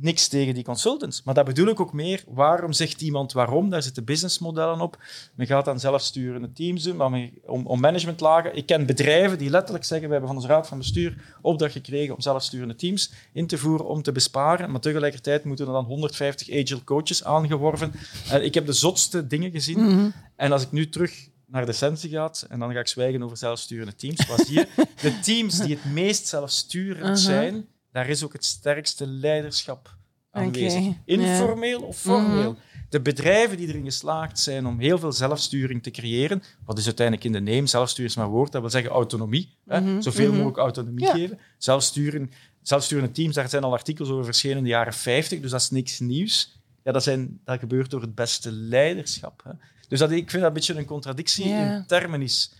niks 0.00 0.28
tegen 0.28 0.54
die 0.54 0.64
consultants. 0.64 1.22
Maar 1.22 1.34
dat 1.34 1.44
bedoel 1.44 1.68
ik 1.68 1.80
ook 1.80 1.92
meer. 1.92 2.24
Waarom 2.28 2.72
zegt 2.72 3.00
iemand 3.02 3.32
waarom? 3.32 3.70
Daar 3.70 3.82
zitten 3.82 4.04
businessmodellen 4.04 4.80
op. 4.80 4.98
Men 5.34 5.46
gaat 5.46 5.64
dan 5.64 5.80
zelfsturende 5.80 6.52
teams 6.52 6.82
doen, 6.82 6.96
maar 6.96 7.10
men- 7.10 7.32
om, 7.46 7.66
om 7.66 7.80
managementlagen. 7.80 8.56
Ik 8.56 8.66
ken 8.66 8.86
bedrijven 8.86 9.38
die 9.38 9.50
letterlijk 9.50 9.84
zeggen, 9.84 10.06
we 10.06 10.12
hebben 10.12 10.30
van 10.30 10.42
onze 10.42 10.52
raad 10.52 10.68
van 10.68 10.78
bestuur 10.78 11.36
opdracht 11.42 11.72
gekregen 11.72 12.14
om 12.14 12.20
zelfsturende 12.20 12.74
teams 12.74 13.12
in 13.32 13.46
te 13.46 13.58
voeren 13.58 13.86
om 13.86 14.02
te 14.02 14.12
besparen. 14.12 14.70
Maar 14.70 14.80
tegelijkertijd 14.80 15.44
moeten 15.44 15.66
er 15.66 15.72
dan 15.72 15.84
150 15.84 16.48
agile 16.50 16.84
coaches 16.84 17.24
aangeworven. 17.24 17.92
En 18.30 18.44
ik 18.44 18.54
heb 18.54 18.66
de 18.66 18.72
zotste 18.72 19.26
dingen 19.26 19.50
gezien. 19.50 20.12
En 20.36 20.52
als 20.52 20.62
ik 20.62 20.72
nu 20.72 20.88
terug 20.88 21.28
naar 21.50 21.64
de 21.66 21.72
essentie 21.72 22.10
ga, 22.10 22.30
en 22.48 22.58
dan 22.58 22.72
ga 22.72 22.78
ik 22.78 22.88
zwijgen 22.88 23.22
over 23.22 23.36
zelfsturende 23.36 23.94
teams, 23.94 24.26
wat 24.26 24.46
zie 24.46 24.54
je? 24.54 24.66
De 25.02 25.20
teams 25.20 25.58
die 25.60 25.74
het 25.74 25.84
meest 25.92 26.26
zelfsturend 26.26 27.20
zijn, 27.20 27.66
daar 27.92 28.08
is 28.08 28.24
ook 28.24 28.32
het 28.32 28.44
sterkste 28.44 29.06
leiderschap 29.06 29.96
aanwezig. 30.30 30.84
Informeel 31.04 31.80
of 31.82 31.98
formeel. 31.98 32.56
De 32.88 33.00
bedrijven 33.00 33.56
die 33.56 33.68
erin 33.68 33.84
geslaagd 33.84 34.38
zijn 34.38 34.66
om 34.66 34.78
heel 34.78 34.98
veel 34.98 35.12
zelfsturing 35.12 35.82
te 35.82 35.90
creëren, 35.90 36.42
wat 36.64 36.78
is 36.78 36.86
uiteindelijk 36.86 37.26
in 37.26 37.32
de 37.32 37.52
name, 37.52 37.66
zelfsturing 37.66 38.10
is 38.10 38.16
maar 38.16 38.28
woord, 38.28 38.52
dat 38.52 38.60
wil 38.60 38.70
zeggen 38.70 38.90
autonomie. 38.90 39.56
Hè? 39.66 40.02
Zoveel 40.02 40.32
mogelijk 40.32 40.56
autonomie 40.56 41.04
Ja. 41.04 41.12
geven. 41.12 41.38
Zelfsturen, 41.58 42.30
zelfsturende 42.62 43.10
teams, 43.10 43.34
daar 43.34 43.48
zijn 43.48 43.62
al 43.64 43.72
artikels 43.72 44.08
over 44.08 44.24
verschenen 44.24 44.56
in 44.56 44.62
de 44.62 44.68
jaren 44.68 44.92
50, 44.92 45.40
dus 45.40 45.50
dat 45.50 45.60
is 45.60 45.70
niks 45.70 45.98
nieuws. 45.98 46.56
Ja, 46.84 46.92
dat, 46.92 47.02
zijn, 47.02 47.40
dat 47.44 47.58
gebeurt 47.58 47.90
door 47.90 48.00
het 48.00 48.14
beste 48.14 48.52
leiderschap. 48.52 49.42
Hè? 49.44 49.50
Dus 49.88 49.98
dat, 49.98 50.10
ik 50.10 50.30
vind 50.30 50.42
dat 50.42 50.42
een 50.42 50.52
beetje 50.52 50.74
een 50.74 50.84
contradictie 50.84 51.44
in 51.44 51.84
termen 51.86 52.22
is. 52.22 52.52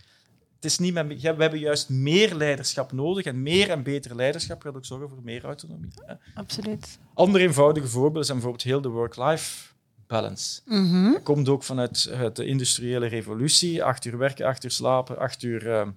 Het 0.55 0.71
is 0.71 0.77
niet 0.77 0.93
met, 0.93 1.21
we 1.21 1.27
hebben 1.27 1.59
juist 1.59 1.89
meer 1.89 2.35
leiderschap 2.35 2.91
nodig 2.91 3.25
en 3.25 3.41
meer 3.41 3.69
en 3.69 3.83
beter 3.83 4.15
leiderschap 4.15 4.61
gaat 4.61 4.75
ook 4.75 4.85
zorgen 4.85 5.09
voor 5.09 5.23
meer 5.23 5.43
autonomie. 5.43 5.91
Hè? 6.05 6.13
Absoluut. 6.33 6.99
Andere 7.13 7.43
eenvoudige 7.43 7.87
voorbeelden 7.87 8.25
zijn 8.25 8.37
bijvoorbeeld 8.37 8.67
heel 8.67 8.81
de 8.81 8.89
work-life 8.89 9.67
balance. 10.07 10.61
Mhm. 10.65 11.11
Dat 11.11 11.23
komt 11.23 11.49
ook 11.49 11.63
vanuit 11.63 12.05
eh, 12.05 12.25
de 12.33 12.45
industriële 12.45 13.07
revolutie. 13.07 13.83
Acht 13.83 14.05
uur 14.05 14.17
werken, 14.17 14.45
acht 14.45 14.63
uur 14.63 14.71
slapen, 14.71 15.17
acht 15.17 15.43
uur 15.43 15.71
eh, 15.71 15.87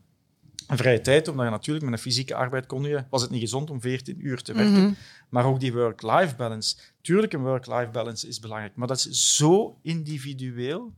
vrije 0.67 1.01
tijd. 1.01 1.29
Omdat 1.29 1.45
je 1.45 1.51
natuurlijk 1.51 1.85
met 1.85 1.95
een 1.95 2.01
fysieke 2.05 2.35
arbeid 2.35 2.67
kon 2.67 2.83
je, 2.83 3.05
was 3.11 3.23
het 3.23 3.31
niet 3.31 3.41
gezond 3.41 3.71
om 3.71 3.81
14 3.81 4.27
uur 4.27 4.43
te 4.43 4.53
werken. 4.53 4.83
Mhm. 4.83 4.93
Maar 5.29 5.45
ook 5.45 5.61
die 5.61 5.73
work-life 5.73 6.37
balance. 6.37 6.77
Tuurlijk, 7.01 7.33
een 7.33 7.43
work-life 7.43 7.91
balance 7.93 8.29
is 8.29 8.41
belangrijk, 8.41 8.77
maar 8.77 8.89
dat 8.89 8.97
is 8.97 9.37
zo 9.37 9.79
individueel. 9.83 10.93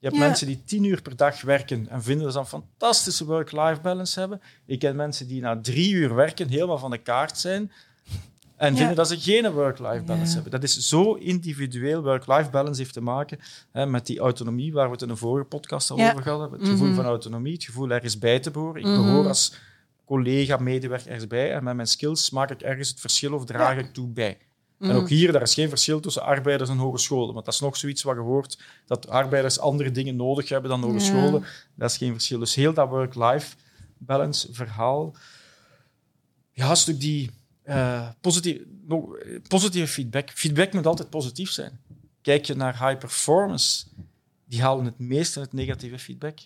Je 0.00 0.06
hebt 0.06 0.18
Ja. 0.20 0.26
mensen 0.26 0.46
die 0.46 0.62
tien 0.64 0.84
uur 0.84 1.02
per 1.02 1.16
dag 1.16 1.40
werken 1.42 1.88
en 1.88 2.02
vinden 2.02 2.24
dat 2.24 2.32
ze 2.32 2.38
een 2.38 2.46
fantastische 2.46 3.24
work-life 3.24 3.80
balance 3.80 4.20
hebben. 4.20 4.40
Ik 4.66 4.78
ken 4.78 4.96
mensen 4.96 5.26
die 5.28 5.40
na 5.40 5.60
drie 5.60 5.92
uur 5.92 6.14
werken 6.14 6.48
helemaal 6.48 6.78
van 6.78 6.90
de 6.90 6.98
kaart 6.98 7.38
zijn 7.38 7.72
en 8.56 8.72
Ja. 8.72 8.76
vinden 8.78 8.96
dat 8.96 9.08
ze 9.08 9.20
geen 9.20 9.50
work-life 9.52 10.02
balance 10.02 10.28
Ja. 10.28 10.34
hebben. 10.34 10.50
Dat 10.50 10.62
is 10.62 10.76
zo 10.88 11.12
individueel. 11.14 12.02
Work-life 12.02 12.50
balance 12.50 12.80
heeft 12.80 12.92
te 12.92 13.00
maken 13.00 13.38
hè, 13.72 13.86
met 13.86 14.06
die 14.06 14.18
autonomie, 14.18 14.72
waar 14.72 14.86
we 14.86 14.92
het 14.92 15.02
in 15.02 15.08
een 15.08 15.16
vorige 15.16 15.46
podcast 15.48 15.90
al 15.90 15.96
over 16.00 16.22
gehad 16.22 16.40
hebben. 16.40 16.58
Het 16.60 16.68
gevoel 16.68 16.86
Mhm. 16.86 16.96
van 16.96 17.04
autonomie, 17.04 17.52
het 17.52 17.64
gevoel 17.64 17.90
ergens 17.90 18.18
bij 18.18 18.40
te 18.40 18.50
behoren. 18.50 18.80
Ik 18.80 18.86
Mhm. 18.86 18.96
behoor 19.02 19.26
als 19.26 19.54
collega, 20.06 20.56
medewerker 20.56 21.06
ergens 21.08 21.26
bij 21.26 21.52
en 21.54 21.64
met 21.64 21.74
mijn 21.76 21.88
skills 21.88 22.30
maak 22.30 22.50
ik 22.50 22.60
ergens 22.60 22.88
het 22.88 23.00
verschil 23.00 23.34
of 23.34 23.44
draag 23.44 23.78
ik 23.78 23.92
toe 23.92 24.08
bij. 24.08 24.38
En 24.80 24.90
ook 24.96 25.08
hier, 25.08 25.32
daar 25.32 25.42
is 25.42 25.54
geen 25.54 25.68
verschil 25.68 26.00
tussen 26.00 26.22
arbeiders 26.22 26.70
en 26.70 26.76
hogescholen. 26.76 27.32
Want 27.34 27.44
dat 27.44 27.54
is 27.54 27.60
nog 27.60 27.76
zoiets 27.76 28.02
wat 28.02 28.14
je 28.14 28.20
hoort, 28.20 28.58
dat 28.86 29.08
arbeiders 29.08 29.58
andere 29.58 29.90
dingen 29.90 30.16
nodig 30.16 30.48
hebben 30.48 30.70
dan 30.70 30.82
hogescholen. 30.82 31.44
Dat 31.74 31.90
is 31.90 31.96
geen 31.96 32.12
verschil. 32.12 32.38
Dus 32.38 32.54
heel 32.54 32.72
dat 32.72 32.88
work-life 32.88 33.56
balance 33.98 34.48
verhaal. 34.52 35.14
Ja, 36.52 36.70
een 36.70 36.76
stuk 36.76 37.00
die 37.00 37.30
eh, 37.62 38.08
positief, 38.20 38.60
nog, 38.86 39.16
eh, 39.16 39.38
positieve 39.48 39.92
feedback. 39.92 40.30
Feedback 40.30 40.72
moet 40.72 40.86
altijd 40.86 41.10
positief 41.10 41.50
zijn. 41.50 41.80
Kijk 42.22 42.44
je 42.44 42.54
naar 42.54 42.86
high 42.86 42.98
performance, 42.98 43.86
die 44.44 44.62
halen 44.62 44.84
het 44.84 44.98
meest 44.98 45.36
in 45.36 45.42
het 45.42 45.52
negatieve 45.52 45.98
feedback. 45.98 46.38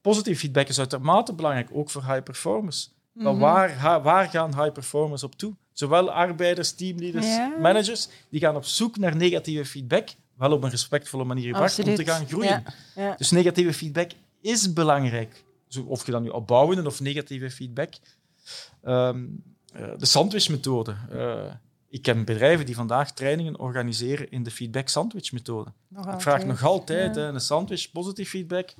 Positieve 0.00 0.40
feedback 0.40 0.68
is 0.68 0.78
uitermate 0.78 1.32
belangrijk, 1.32 1.68
ook 1.72 1.90
voor 1.90 2.02
high 2.04 2.22
performance. 2.22 2.88
Maar 3.12 3.38
waar, 3.38 3.72
ha- 3.78 4.02
waar 4.02 4.28
gaan 4.28 4.60
high 4.60 4.72
performers 4.72 5.22
op 5.22 5.34
toe? 5.34 5.54
Zowel 5.74 6.10
arbeiders, 6.10 6.72
teamleaders, 6.72 7.26
Ja. 7.26 7.56
managers, 7.60 8.08
die 8.28 8.40
gaan 8.40 8.56
op 8.56 8.64
zoek 8.64 8.96
naar 8.98 9.16
negatieve 9.16 9.64
feedback, 9.64 10.08
wel 10.36 10.52
op 10.52 10.62
een 10.62 10.70
respectvolle 10.70 11.24
manier 11.24 11.44
gebracht, 11.44 11.78
om 11.78 11.94
te 11.94 12.04
gaan 12.04 12.26
groeien. 12.26 12.64
Ja. 12.96 13.14
Dus 13.16 13.30
negatieve 13.30 13.72
feedback 13.72 14.10
is 14.40 14.72
belangrijk. 14.72 15.44
Of 15.86 16.06
je 16.06 16.12
dat 16.12 16.22
nu 16.22 16.28
opbouwende 16.28 16.86
of 16.86 17.00
negatieve 17.00 17.50
feedback. 17.50 17.94
Ehm, 18.82 19.24
eh, 19.72 19.88
de 19.98 20.06
sandwichmethode. 20.06 20.96
Eh, 21.10 21.52
ik 21.94 22.02
ken 22.02 22.24
bedrijven 22.24 22.66
die 22.66 22.74
vandaag 22.74 23.12
trainingen 23.12 23.58
organiseren 23.58 24.30
in 24.30 24.42
de 24.42 24.50
feedback 24.50 24.88
sandwich 24.88 25.32
methode. 25.32 25.70
Ik 26.14 26.20
vraag 26.20 26.44
nog 26.44 26.62
altijd 26.64 27.14
Ja. 27.16 27.28
een 27.28 27.40
sandwich, 27.40 27.90
positief 27.92 28.28
feedback, 28.30 28.70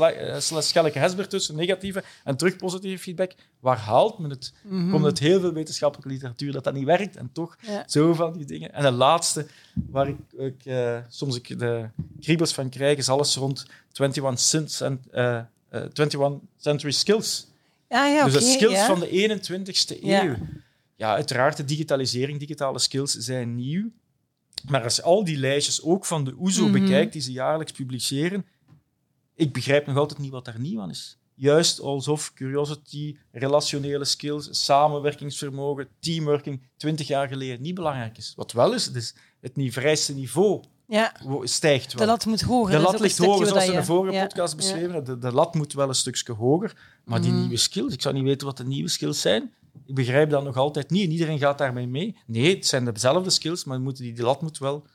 eh, 0.00 0.38
schelleke 0.60 0.98
hesber 0.98 1.28
tussen, 1.28 1.56
negatieve 1.56 2.02
en 2.24 2.36
terug 2.36 2.56
positieve 2.56 3.02
feedback. 3.02 3.32
Waar 3.60 3.76
haalt 3.78 4.18
men 4.18 4.30
het? 4.30 4.52
Mhm. 4.62 4.90
Komt 4.90 5.04
uit 5.04 5.18
heel 5.18 5.40
veel 5.40 5.52
wetenschappelijke 5.52 6.12
literatuur 6.12 6.52
dat 6.52 6.64
dat 6.64 6.74
niet 6.74 6.84
werkt 6.84 7.16
en 7.16 7.30
toch 7.32 7.56
Ja. 7.60 7.84
zo 7.86 8.14
van 8.14 8.32
die 8.32 8.46
dingen. 8.46 8.72
En 8.72 8.82
de 8.82 8.90
laatste, 8.90 9.46
waar 9.90 10.08
ik, 10.08 10.16
ik, 10.36 10.64
eh, 10.64 10.98
soms 11.08 11.36
ik 11.36 11.58
de 11.58 11.88
kriebels 12.20 12.52
van 12.54 12.68
krijg, 12.68 12.98
is 12.98 13.08
alles 13.08 13.36
rond 13.36 13.66
21, 13.92 14.40
cent, 14.40 14.72
cent- 14.72 15.06
eh, 15.10 15.36
eh, 15.36 15.44
21 15.92 16.38
century 16.56 16.92
skills. 16.92 17.46
Ah, 17.88 18.08
ja, 18.14 18.24
dus 18.24 18.32
de 18.32 18.40
skills 18.40 18.80
van 18.80 19.00
de 19.00 19.08
21ste 19.10 20.06
Ja. 20.06 20.24
eeuw. 20.24 20.34
Ja, 20.96 21.14
uiteraard, 21.14 21.56
de 21.56 21.64
digitalisering, 21.64 22.38
digitale 22.38 22.78
skills 22.78 23.12
zijn 23.12 23.54
nieuw. 23.54 23.90
Maar 24.68 24.82
als 24.82 24.96
je 24.96 25.02
al 25.02 25.24
die 25.24 25.36
lijstjes 25.36 25.82
ook 25.82 26.04
van 26.04 26.24
de 26.24 26.34
OESO 26.38 26.68
Mhm. 26.68 26.72
bekijkt, 26.72 27.12
die 27.12 27.22
ze 27.22 27.32
jaarlijks 27.32 27.72
publiceren, 27.72 28.46
ik 29.34 29.52
begrijp 29.52 29.86
nog 29.86 29.96
altijd 29.96 30.18
niet 30.20 30.30
wat 30.30 30.44
daar 30.44 30.60
nieuw 30.60 30.80
aan 30.80 30.90
is. 30.90 31.18
Juist 31.36 31.80
alsof 31.80 32.32
curiosity, 32.34 33.16
relationele 33.32 34.04
skills, 34.04 34.64
samenwerkingsvermogen, 34.64 35.88
teamworking 36.00 36.62
20 36.76 37.06
jaar 37.06 37.28
geleden 37.28 37.62
niet 37.62 37.74
belangrijk 37.74 38.18
is. 38.18 38.32
Wat 38.36 38.52
wel 38.52 38.74
is, 38.74 38.84
het, 38.84 38.94
is 38.94 39.14
het 39.40 39.52
vereiste 39.56 40.14
niveau 40.14 40.62
Ja, 40.88 41.12
stijgt 41.42 41.92
wel. 41.92 42.02
de 42.02 42.10
lat 42.12 42.26
moet 42.26 42.40
hoger. 42.40 42.70
De 42.70 42.76
is 42.78 42.82
lat 42.84 43.00
ligt 43.00 43.18
hoger, 43.18 43.46
zoals 43.46 43.64
we 43.66 43.72
in 43.72 43.78
de 43.78 43.84
vorige 43.84 44.14
ja, 44.14 44.22
podcast 44.26 44.50
ja. 44.50 44.56
beschreven. 44.56 45.04
De, 45.04 45.18
de 45.18 45.32
lat 45.32 45.54
moet 45.54 45.72
wel 45.72 45.88
een 45.88 45.94
stukje 45.94 46.32
hoger. 46.32 47.00
Maar 47.04 47.20
die 47.20 47.30
Mhm. 47.30 47.40
nieuwe 47.40 47.56
skills, 47.56 47.92
ik 47.92 48.02
zou 48.02 48.14
niet 48.14 48.24
weten 48.24 48.46
wat 48.46 48.56
de 48.56 48.64
nieuwe 48.64 48.88
skills 48.88 49.20
zijn. 49.20 49.54
Ik 49.86 49.94
begrijp 49.94 50.30
dat 50.30 50.44
nog 50.44 50.56
altijd 50.56 50.90
niet. 50.90 51.04
En 51.04 51.10
iedereen 51.12 51.38
gaat 51.38 51.58
daarmee 51.58 51.86
mee. 51.86 52.16
Nee, 52.26 52.54
het 52.54 52.66
zijn 52.66 52.84
dezelfde 52.84 53.30
skills, 53.30 53.64
maar 53.64 53.80
moeten 53.80 54.04
die, 54.04 54.12
die 54.12 54.24
lat 54.24 54.42
moet 54.42 54.58
wel 54.58 54.86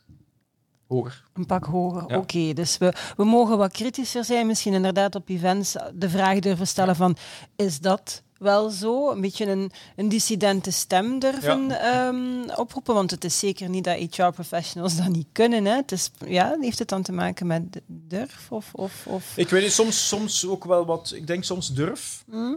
hoger. 0.87 1.23
Een 1.33 1.45
pak 1.45 1.65
hoger, 1.65 2.03
Ja. 2.07 2.17
oké. 2.17 2.53
Dus 2.53 2.77
we, 2.77 2.93
we 3.17 3.23
mogen 3.23 3.57
wat 3.57 3.71
kritischer 3.71 4.23
zijn, 4.25 4.47
misschien 4.47 4.73
inderdaad 4.73 5.15
op 5.15 5.29
events 5.29 5.75
de 5.93 6.09
vraag 6.09 6.39
durven 6.39 6.67
stellen 6.67 6.95
van, 6.95 7.17
is 7.55 7.79
dat 7.79 8.23
wel 8.37 8.69
zo? 8.69 9.11
Een 9.11 9.21
beetje 9.21 9.45
een, 9.45 9.71
een 9.95 10.09
dissidente 10.09 10.71
stem 10.71 11.19
durven 11.19 11.81
ehm, 11.81 12.49
oproepen, 12.59 12.93
want 12.93 13.11
het 13.11 13.23
is 13.23 13.39
zeker 13.39 13.69
niet 13.69 13.83
dat 13.83 13.97
HR-professionals 13.97 14.97
dat 14.97 15.07
niet 15.07 15.27
kunnen. 15.31 15.65
Hè. 15.65 15.75
Het 15.75 15.91
is, 15.91 16.11
ja, 16.25 16.55
heeft 16.59 16.79
het 16.79 16.87
dan 16.89 17.01
te 17.01 17.11
maken 17.11 17.47
met 17.47 17.81
durf? 17.85 18.47
Of, 18.51 18.69
of, 18.73 19.07
of... 19.07 19.37
Ik 19.37 19.49
weet 19.49 19.63
niet, 19.63 19.71
soms, 19.71 20.07
soms 20.07 20.47
ook 20.47 20.65
wel 20.65 20.85
wat... 20.85 21.11
Ik 21.15 21.27
denk 21.27 21.43
soms 21.43 21.73
durf. 21.73 22.23
Hm? 22.29 22.55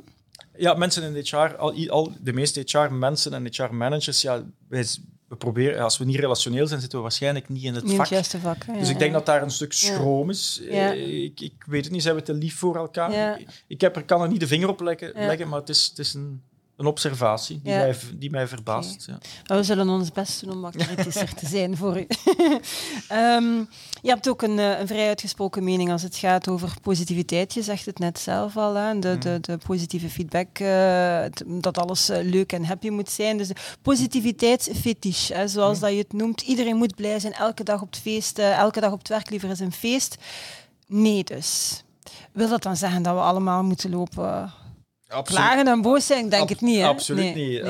Ja, 0.56 0.74
mensen 0.74 1.16
in 1.16 1.22
HR, 1.24 1.56
al, 1.56 1.88
al, 1.88 2.12
de 2.20 2.32
meeste 2.32 2.62
HR-mensen 2.64 3.32
en 3.32 3.46
HR-managers, 3.50 4.22
ja, 4.22 4.44
wij, 4.68 4.86
we 5.28 5.36
proberen, 5.36 5.82
als 5.82 5.98
we 5.98 6.04
niet 6.04 6.18
relationeel 6.18 6.66
zijn, 6.66 6.80
zitten 6.80 6.98
we 6.98 7.04
waarschijnlijk 7.04 7.48
niet 7.48 7.62
in 7.62 7.74
het 7.74 7.84
Niet 7.84 7.92
vak. 7.92 8.00
het 8.00 8.08
juiste 8.08 8.38
vak. 8.38 8.66
Dus 8.66 8.88
ik 8.88 8.98
denk 8.98 9.10
ja. 9.10 9.16
dat 9.16 9.26
daar 9.26 9.42
een 9.42 9.50
stuk 9.50 9.72
schroom 9.72 10.30
is. 10.30 10.60
Ja. 10.62 10.92
Eh, 10.92 11.22
Ik, 11.24 11.40
ik 11.40 11.64
weet 11.66 11.84
het 11.84 11.92
niet, 11.92 12.02
zijn 12.02 12.14
we 12.14 12.22
te 12.22 12.34
lief 12.34 12.58
voor 12.58 12.76
elkaar? 12.76 13.40
Ik, 13.40 13.64
ik 13.66 13.80
heb 13.80 13.96
er, 13.96 14.04
kan 14.04 14.22
er 14.22 14.28
niet 14.28 14.40
de 14.40 14.46
vinger 14.46 14.68
op 14.68 14.80
leggen, 14.80 15.12
leggen 15.14 15.48
maar 15.48 15.60
het 15.60 15.68
is, 15.68 15.86
het 15.88 15.98
is 15.98 16.14
een 16.14 16.42
een 16.76 16.86
observatie 16.86 17.60
die, 17.62 17.72
mij, 17.72 17.96
die 18.14 18.30
mij 18.30 18.46
verbaast. 18.48 19.06
Ja. 19.06 19.56
We 19.56 19.62
zullen 19.62 19.88
ons 19.88 20.12
best 20.12 20.44
doen 20.44 20.52
om 20.52 20.60
wat 20.60 20.76
kritischer 20.76 21.34
te 21.34 21.46
zijn 21.46 21.76
voor 21.76 21.98
u. 21.98 22.06
Ehm, 23.08 23.58
je 24.02 24.08
hebt 24.08 24.28
ook 24.28 24.42
een, 24.42 24.58
eh, 24.58 24.78
een, 24.78 24.86
vrij 24.86 25.08
uitgesproken 25.08 25.64
mening 25.64 25.90
als 25.90 26.02
het 26.02 26.16
gaat 26.16 26.48
over 26.48 26.74
positiviteit. 26.82 27.54
Je 27.54 27.62
zegt 27.62 27.86
het 27.86 27.98
net 27.98 28.18
zelf 28.18 28.56
al, 28.56 28.74
hè? 28.74 28.98
De, 28.98 29.18
de, 29.18 29.30
mm. 29.30 29.40
de 29.40 29.58
positieve 29.66 30.08
feedback, 30.08 30.58
uh, 30.58 31.24
dat 31.46 31.78
alles 31.78 32.10
uh, 32.10 32.16
leuk 32.22 32.52
en 32.52 32.64
happy 32.64 32.88
moet 32.88 33.10
zijn. 33.10 33.36
Dus 33.36 33.48
de 33.48 33.56
positiviteitsfetish, 33.82 35.28
hè, 35.28 35.48
zoals 35.48 35.78
dat 35.78 35.90
je 35.90 35.98
het 35.98 36.12
noemt. 36.12 36.40
Iedereen 36.40 36.76
moet 36.76 36.94
blij 36.94 37.18
zijn, 37.18 37.32
elke 37.32 37.64
dag 37.64 37.82
op 37.82 37.90
het 37.90 38.00
feest, 38.00 38.38
elke 38.38 38.80
dag 38.80 38.92
op 38.92 38.98
het 38.98 39.08
werk 39.08 39.30
liever 39.30 39.50
is 39.50 39.60
een 39.60 39.72
feest. 39.72 40.16
Nee 40.86 41.24
dus. 41.24 41.82
Wil 42.32 42.48
dat 42.48 42.62
dan 42.62 42.76
zeggen 42.76 43.02
dat 43.02 43.14
we 43.14 43.20
allemaal 43.20 43.62
moeten 43.62 43.90
lopen 43.90 44.52
Absoluut. 45.12 45.42
Klagen 45.42 45.66
en 45.66 45.82
boos 45.82 46.06
zijn, 46.06 46.24
ik 46.24 46.30
denk 46.30 46.48
het 46.48 46.60
niet. 46.60 46.80
Hè? 46.80 46.86
Absoluut 46.86 47.34
niet. 47.34 47.62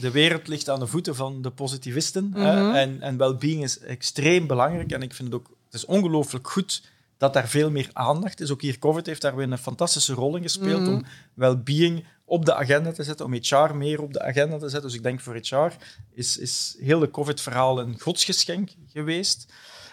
de 0.00 0.10
wereld 0.12 0.48
ligt 0.48 0.68
aan 0.68 0.80
de 0.80 0.86
voeten 0.86 1.14
van 1.14 1.42
de 1.42 1.50
positivisten. 1.50 2.28
Mhm. 2.28 2.74
en 2.74 3.02
en 3.02 3.16
well-being 3.16 3.62
is 3.62 3.78
extreem 3.78 4.46
belangrijk. 4.46 4.92
En 4.92 5.02
ik 5.02 5.14
vind 5.14 5.32
het 5.32 5.40
ook 5.40 5.56
het 5.64 5.74
is 5.74 5.84
ongelooflijk 5.84 6.48
goed 6.48 6.82
dat 7.18 7.32
daar 7.32 7.48
veel 7.48 7.70
meer 7.70 7.90
aandacht 7.92 8.40
is. 8.40 8.50
Ook 8.50 8.62
hier 8.62 8.78
COVID 8.78 9.06
heeft 9.06 9.22
daar 9.22 9.36
weer 9.36 9.52
een 9.52 9.58
fantastische 9.58 10.14
rol 10.14 10.36
in 10.36 10.42
gespeeld 10.42 10.80
mm 10.80 10.86
-hmm. 10.86 10.94
om 10.94 11.04
well-being 11.34 12.04
op 12.24 12.44
de 12.44 12.54
agenda 12.54 12.92
te 12.92 13.02
zetten, 13.02 13.26
om 13.26 13.32
HR 13.32 13.74
meer 13.74 14.02
op 14.02 14.12
de 14.12 14.22
agenda 14.22 14.58
te 14.58 14.68
zetten. 14.68 14.82
Dus 14.82 14.94
ik 14.94 15.02
denk 15.02 15.20
voor 15.20 15.34
HR 15.34 15.76
is, 16.14 16.38
is 16.38 16.76
heel 16.80 16.98
de 16.98 17.10
COVID-verhaal 17.10 17.80
een 17.80 18.00
godsgeschenk 18.00 18.70
geweest. 18.92 19.52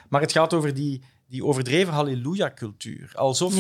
Maar 0.10 0.22
het 0.22 0.32
gaat 0.32 0.54
over 0.54 0.74
die 0.74 1.02
die 1.28 1.46
overdreven 1.46 1.94
halleluja-cultuur. 1.94 3.12
Alsof, 3.16 3.56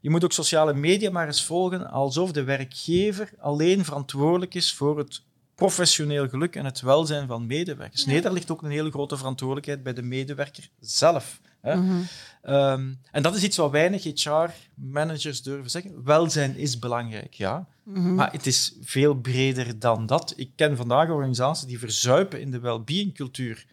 je 0.00 0.10
moet 0.10 0.24
ook 0.24 0.32
sociale 0.32 0.74
media 0.74 1.10
maar 1.10 1.26
eens 1.26 1.44
volgen, 1.44 1.90
alsof 1.90 2.32
de 2.32 2.44
werkgever 2.44 3.30
alleen 3.38 3.84
verantwoordelijk 3.84 4.54
is 4.54 4.72
voor 4.72 4.98
het 4.98 5.22
professioneel 5.54 6.28
geluk 6.28 6.56
en 6.56 6.64
het 6.64 6.80
welzijn 6.80 7.26
van 7.26 7.46
medewerkers. 7.46 8.06
Nee, 8.06 8.20
daar 8.20 8.32
ligt 8.32 8.50
ook 8.50 8.62
een 8.62 8.70
hele 8.70 8.90
grote 8.90 9.16
verantwoordelijkheid 9.16 9.82
bij 9.82 9.92
de 9.92 10.02
medewerker 10.02 10.68
zelf. 10.80 11.40
Hè. 11.60 11.76
Mhm. 11.76 12.02
Ehm, 12.42 12.92
en 13.10 13.22
dat 13.22 13.36
is 13.36 13.42
iets 13.42 13.56
wat 13.56 13.70
weinig 13.70 14.02
HR-managers 14.02 15.42
durven 15.42 15.70
zeggen. 15.70 16.04
Welzijn 16.04 16.56
is 16.56 16.78
belangrijk, 16.78 17.34
ja. 17.34 17.66
Mhm. 17.82 18.14
Maar 18.14 18.32
het 18.32 18.46
is 18.46 18.76
veel 18.82 19.14
breder 19.14 19.78
dan 19.78 20.06
dat. 20.06 20.32
Ik 20.36 20.50
ken 20.56 20.76
vandaag 20.76 21.10
organisaties 21.10 21.66
die 21.66 21.78
verzuipen 21.78 22.40
in 22.40 22.50
de 22.50 22.60
well-being 22.60 23.14
cultuur 23.14 23.66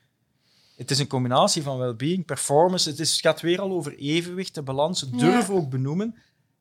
het 0.76 0.92
is 0.92 1.00
een 1.00 1.08
combinatie 1.08 1.64
van 1.64 1.78
well-being, 1.78 2.26
performance. 2.26 2.90
Het, 2.90 3.00
is, 3.00 3.22
gaat 3.22 3.42
weer 3.42 3.62
al 3.62 3.72
over 3.72 3.96
evenwicht, 3.98 4.56
de 4.56 4.62
balans. 4.62 5.10
Durf 5.10 5.50
ook 5.50 5.70
benoemen 5.70 6.16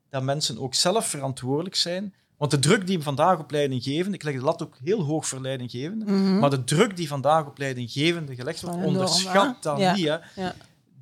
dat 0.09 0.23
mensen 0.23 0.59
ook 0.59 0.75
zelf 0.75 1.07
verantwoordelijk 1.07 1.75
zijn. 1.75 2.13
Want 2.37 2.51
de 2.51 2.59
druk 2.59 2.87
die 2.87 3.01
vandaag 3.01 3.39
op 3.39 3.51
leidinggevende, 3.51 4.17
ik 4.17 4.23
leg 4.23 4.35
de 4.35 4.41
lat 4.41 4.63
ook 4.63 4.77
heel 4.83 5.01
hoog 5.01 5.27
voor 5.27 5.41
leidinggevende, 5.41 6.05
mm 6.05 6.39
maar 6.39 6.49
de 6.49 6.63
druk 6.63 6.95
die 6.95 7.07
vandaag 7.07 7.45
op 7.45 7.57
leidinggevende 7.57 8.35
gelegd 8.35 8.61
wordt, 8.61 8.83
onderschat 8.85 9.63
dan 9.63 9.77
niet. 9.77 10.07
Hè. 10.07 10.17
Ja. 10.35 10.55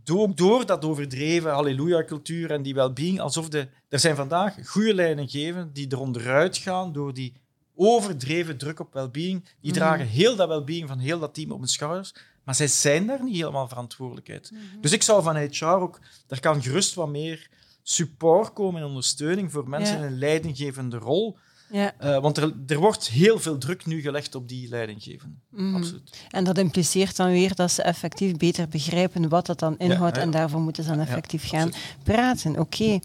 Door, 0.03 0.35
door 0.35 0.65
dat 0.65 0.85
overdreven 0.85 1.51
halleluja-cultuur 1.51 2.51
en 2.51 2.61
die 2.61 2.73
well-being, 2.73 3.19
alsof 3.19 3.49
de... 3.49 3.67
Er 3.89 3.99
zijn 3.99 4.15
vandaag 4.15 4.55
goede 4.67 4.93
leidinggevenden 4.93 5.73
die 5.73 5.87
eronderuit 5.89 6.57
gaan 6.57 6.93
door 6.93 7.13
die 7.13 7.33
overdreven 7.75 8.57
druk 8.57 8.79
op 8.79 8.93
well-being. 8.93 9.43
Die 9.61 9.71
mhm. 9.71 9.79
dragen 9.79 10.07
heel 10.07 10.35
dat 10.35 10.47
well-being 10.47 10.87
van 10.87 10.99
heel 10.99 11.19
dat 11.19 11.33
team 11.33 11.51
op 11.51 11.59
hun 11.59 11.67
schouders. 11.67 12.13
Maar 12.51 12.59
zij 12.59 12.91
zijn 12.91 13.07
daar 13.07 13.23
niet 13.23 13.35
helemaal 13.35 13.67
verantwoordelijkheid. 13.67 14.51
Mhm. 14.51 14.81
Dus 14.81 14.91
ik 14.91 15.01
zou 15.03 15.23
van 15.23 15.37
HR 15.37 15.65
ook, 15.65 15.99
daar 16.27 16.39
kan 16.39 16.61
gerust 16.61 16.93
wat 16.93 17.09
meer 17.09 17.49
support 17.83 18.53
komen 18.53 18.81
en 18.81 18.87
ondersteuning 18.87 19.51
voor 19.51 19.69
mensen 19.69 19.97
in 19.97 20.03
een 20.03 20.17
leidinggevende 20.17 20.97
rol. 20.97 21.37
Ja. 21.69 21.93
Uh, 22.03 22.19
want 22.19 22.37
er, 22.37 22.53
er, 22.67 22.77
wordt 22.77 23.09
heel 23.09 23.39
veel 23.39 23.57
druk 23.57 23.85
nu 23.85 24.01
gelegd 24.01 24.35
op 24.35 24.47
die 24.47 24.69
leidinggevende. 24.69 25.35
Mm. 25.49 25.75
Absoluut. 25.75 26.25
En 26.29 26.43
dat 26.43 26.57
impliceert 26.57 27.15
dan 27.15 27.31
weer 27.31 27.55
dat 27.55 27.71
ze 27.71 27.81
effectief 27.81 28.37
beter 28.37 28.67
begrijpen 28.67 29.29
wat 29.29 29.45
dat 29.45 29.59
dan 29.59 29.77
inhoudt 29.77 30.17
en 30.17 30.31
daarvoor 30.31 30.61
moeten 30.61 30.83
ze 30.83 30.89
dan 30.89 30.99
effectief 30.99 31.47
gaan 31.47 31.71
praten. 32.03 32.59
Oké. 32.59 32.99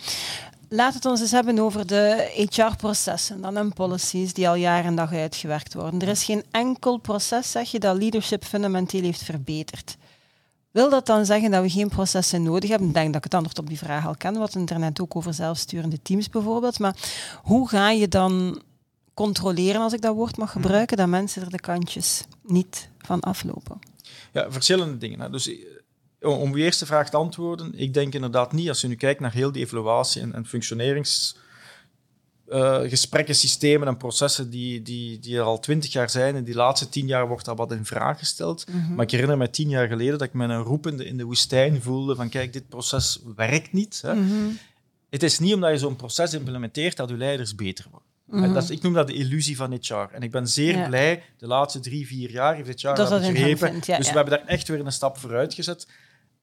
We 0.68 0.82
het 0.82 1.04
ons 1.04 1.20
eens 1.20 1.30
hebben 1.30 1.58
over 1.58 1.86
de 1.86 2.30
HR-processen 2.34 3.40
dan 3.40 3.56
en 3.56 3.72
policies 3.72 4.32
die 4.32 4.48
al 4.48 4.54
jaren 4.54 4.84
en 4.84 4.96
dag 4.96 5.12
uitgewerkt 5.12 5.74
worden. 5.74 6.00
Er 6.00 6.08
is 6.08 6.24
geen 6.24 6.44
enkel 6.50 6.96
proces, 6.98 7.50
zeg 7.50 7.70
je, 7.70 7.78
dat 7.78 7.96
leadership 7.96 8.44
fundamenteel 8.44 9.02
heeft 9.02 9.22
verbeterd. 9.22 9.96
Wil 10.70 10.90
dat 10.90 11.06
dan 11.06 11.26
zeggen 11.26 11.50
dat 11.50 11.62
we 11.62 11.70
geen 11.70 11.88
processen 11.88 12.42
nodig 12.42 12.70
hebben? 12.70 12.88
Ik 12.88 12.94
denk 12.94 13.06
dat 13.06 13.16
ik 13.16 13.24
het 13.24 13.34
antwoord 13.34 13.58
op 13.58 13.68
die 13.68 13.78
vraag 13.78 14.06
al 14.06 14.16
ken, 14.16 14.38
wat 14.38 14.54
internet 14.54 15.00
ook 15.00 15.16
over 15.16 15.34
zelfsturende 15.34 16.02
teams 16.02 16.28
bijvoorbeeld. 16.28 16.78
Maar 16.78 16.96
hoe 17.42 17.68
ga 17.68 17.90
je 17.90 18.08
dan 18.08 18.62
controleren, 19.14 19.80
als 19.80 19.92
ik 19.92 20.00
dat 20.00 20.14
woord 20.14 20.36
mag 20.36 20.52
gebruiken, 20.52 20.96
dat 20.96 21.08
mensen 21.08 21.42
er 21.42 21.50
de 21.50 21.60
kantjes 21.60 22.24
niet 22.42 22.88
van 22.98 23.20
aflopen? 23.20 23.78
Ja, 24.32 24.52
verschillende 24.52 24.98
dingen. 24.98 25.32
Dus 25.32 25.50
om 26.20 26.52
uw 26.52 26.56
eerste 26.56 26.86
vraag 26.86 27.10
te 27.10 27.16
antwoorden, 27.16 27.74
ik 27.74 27.94
denk 27.94 28.14
inderdaad 28.14 28.52
niet, 28.52 28.68
als 28.68 28.80
je 28.80 28.88
nu 28.88 28.94
kijkt 28.94 29.20
naar 29.20 29.32
heel 29.32 29.52
die 29.52 29.64
evaluatie 29.64 30.22
en, 30.22 30.34
en 30.34 30.46
functioneringsgesprekken, 30.46 33.34
uh, 33.34 33.40
systemen 33.40 33.88
en 33.88 33.96
processen 33.96 34.50
die, 34.50 34.82
die, 34.82 35.18
die 35.18 35.36
er 35.36 35.42
al 35.42 35.60
twintig 35.60 35.92
jaar 35.92 36.10
zijn. 36.10 36.36
En 36.36 36.44
die 36.44 36.54
laatste 36.54 36.88
tien 36.88 37.06
jaar 37.06 37.28
wordt 37.28 37.44
dat 37.44 37.56
wat 37.56 37.72
in 37.72 37.84
vraag 37.84 38.18
gesteld. 38.18 38.64
Mhm. 38.68 38.94
Maar 38.94 39.04
ik 39.04 39.10
herinner 39.10 39.36
me 39.36 39.50
tien 39.50 39.68
jaar 39.68 39.88
geleden 39.88 40.18
dat 40.18 40.28
ik 40.28 40.34
me 40.34 40.44
een 40.44 40.62
roepende 40.62 41.04
in 41.04 41.16
de 41.16 41.24
woestijn 41.24 41.82
voelde 41.82 42.14
van 42.14 42.28
kijk, 42.28 42.52
dit 42.52 42.68
proces 42.68 43.20
werkt 43.36 43.72
niet. 43.72 44.00
Hè. 44.02 44.14
Mhm. 44.14 44.48
Het 45.10 45.22
is 45.22 45.38
niet 45.38 45.54
omdat 45.54 45.70
je 45.70 45.78
zo'n 45.78 45.96
proces 45.96 46.34
implementeert 46.34 46.96
dat 46.96 47.08
je 47.08 47.16
leiders 47.16 47.54
beter 47.54 47.86
worden. 47.90 48.08
Mhm. 48.26 48.52
dat 48.52 48.70
ik 48.70 48.82
noem 48.82 48.92
dat 48.92 49.06
de 49.06 49.12
illusie 49.12 49.56
van 49.56 49.72
HR. 49.72 50.08
En 50.12 50.22
ik 50.22 50.30
ben 50.30 50.48
zeer 50.48 50.86
blij, 50.86 51.22
de 51.38 51.46
laatste 51.46 51.80
drie, 51.80 52.06
vier 52.06 52.30
jaar 52.30 52.54
heeft 52.54 52.66
dit 52.66 52.80
jaar 52.80 52.96
dat, 52.96 53.08
dat 53.08 53.20
begrepen. 53.20 53.74
dus 53.74 53.86
we 53.86 54.16
hebben 54.16 54.38
daar 54.38 54.46
echt 54.46 54.68
weer 54.68 54.86
een 54.86 54.92
stap 54.92 55.18
vooruit 55.18 55.54
gezet 55.54 55.86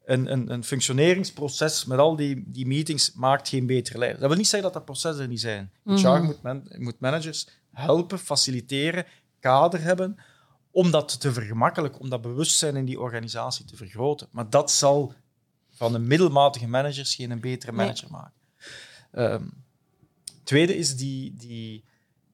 een, 0.05 0.31
een, 0.31 0.51
een 0.51 0.63
functioneringsproces 0.63 1.85
met 1.85 1.99
al 1.99 2.15
die, 2.15 2.43
die 2.45 2.67
meetings 2.67 3.13
maakt 3.13 3.49
geen 3.49 3.65
betere 3.65 3.97
leider. 3.97 4.19
Dat 4.19 4.29
wil 4.29 4.37
niet 4.37 4.47
zeggen 4.47 4.71
dat 4.71 4.77
dat 4.77 4.85
processen 4.85 5.29
niet 5.29 5.39
zijn. 5.39 5.71
Mm 5.83 5.95
-hmm. 5.95 6.23
moet, 6.23 6.79
moet 6.79 6.99
managers 6.99 7.47
helpen, 7.71 8.19
faciliteren, 8.19 9.05
kader 9.39 9.81
hebben, 9.81 10.17
om 10.71 10.91
dat 10.91 11.19
te 11.19 11.33
vergemakkelijken, 11.33 12.01
om 12.01 12.09
dat 12.09 12.21
bewustzijn 12.21 12.75
in 12.75 12.85
die 12.85 12.99
organisatie 12.99 13.65
te 13.65 13.75
vergroten. 13.75 14.27
Maar 14.31 14.49
dat 14.49 14.71
zal 14.71 15.13
van 15.71 15.93
een 15.93 16.07
middelmatige 16.07 16.67
managers 16.67 17.15
geen 17.15 17.31
een 17.31 17.39
betere 17.39 17.71
manager 17.71 18.11
maken. 18.11 18.33
Um, 19.11 19.53
tweede 20.43 20.75
is 20.77 20.95
die, 20.95 21.35
die 21.35 21.83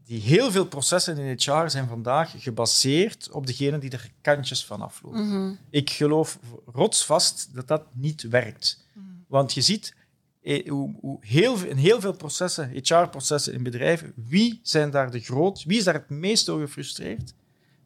die 0.10 0.22
heel 0.22 0.52
veel 0.52 0.66
processen 0.66 1.18
in 1.18 1.38
HR 1.38 1.70
zijn 1.70 1.88
vandaag 1.88 2.34
gebaseerd 2.38 3.30
op 3.32 3.48
degene 3.48 3.78
die 3.78 3.90
er 3.90 4.12
kantjes 4.22 4.66
van 4.66 4.82
aflopen. 4.82 5.28
Mhm. 5.28 5.54
Ik 5.70 5.90
geloof 5.90 6.40
rotsvast 6.66 7.50
dat 7.54 7.68
dat 7.68 7.84
niet 7.94 8.22
werkt. 8.22 8.86
Mhm. 8.94 9.06
Want 9.28 9.54
je 9.54 9.62
ziet 9.62 9.96
eh, 10.42 10.70
hoe, 10.70 10.96
hoe 11.02 11.18
heel, 11.22 11.64
in 11.66 11.78
heel 11.78 12.02
veel 12.02 12.14
processen, 12.14 12.72
HR-processen 12.84 13.54
in 13.54 13.64
bedrijven, 13.64 14.14
wie 14.16 14.60
zijn 14.64 14.92
daar 14.92 15.12
de 15.12 15.20
groot, 15.20 15.64
wie 15.64 15.78
is 15.78 15.84
daar 15.84 15.94
het 15.94 16.10
meest 16.10 16.46
door 16.46 16.60
gefrustreerd? 16.60 17.34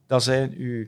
Dat 0.08 0.24
zijn 0.24 0.54
uw 0.58 0.88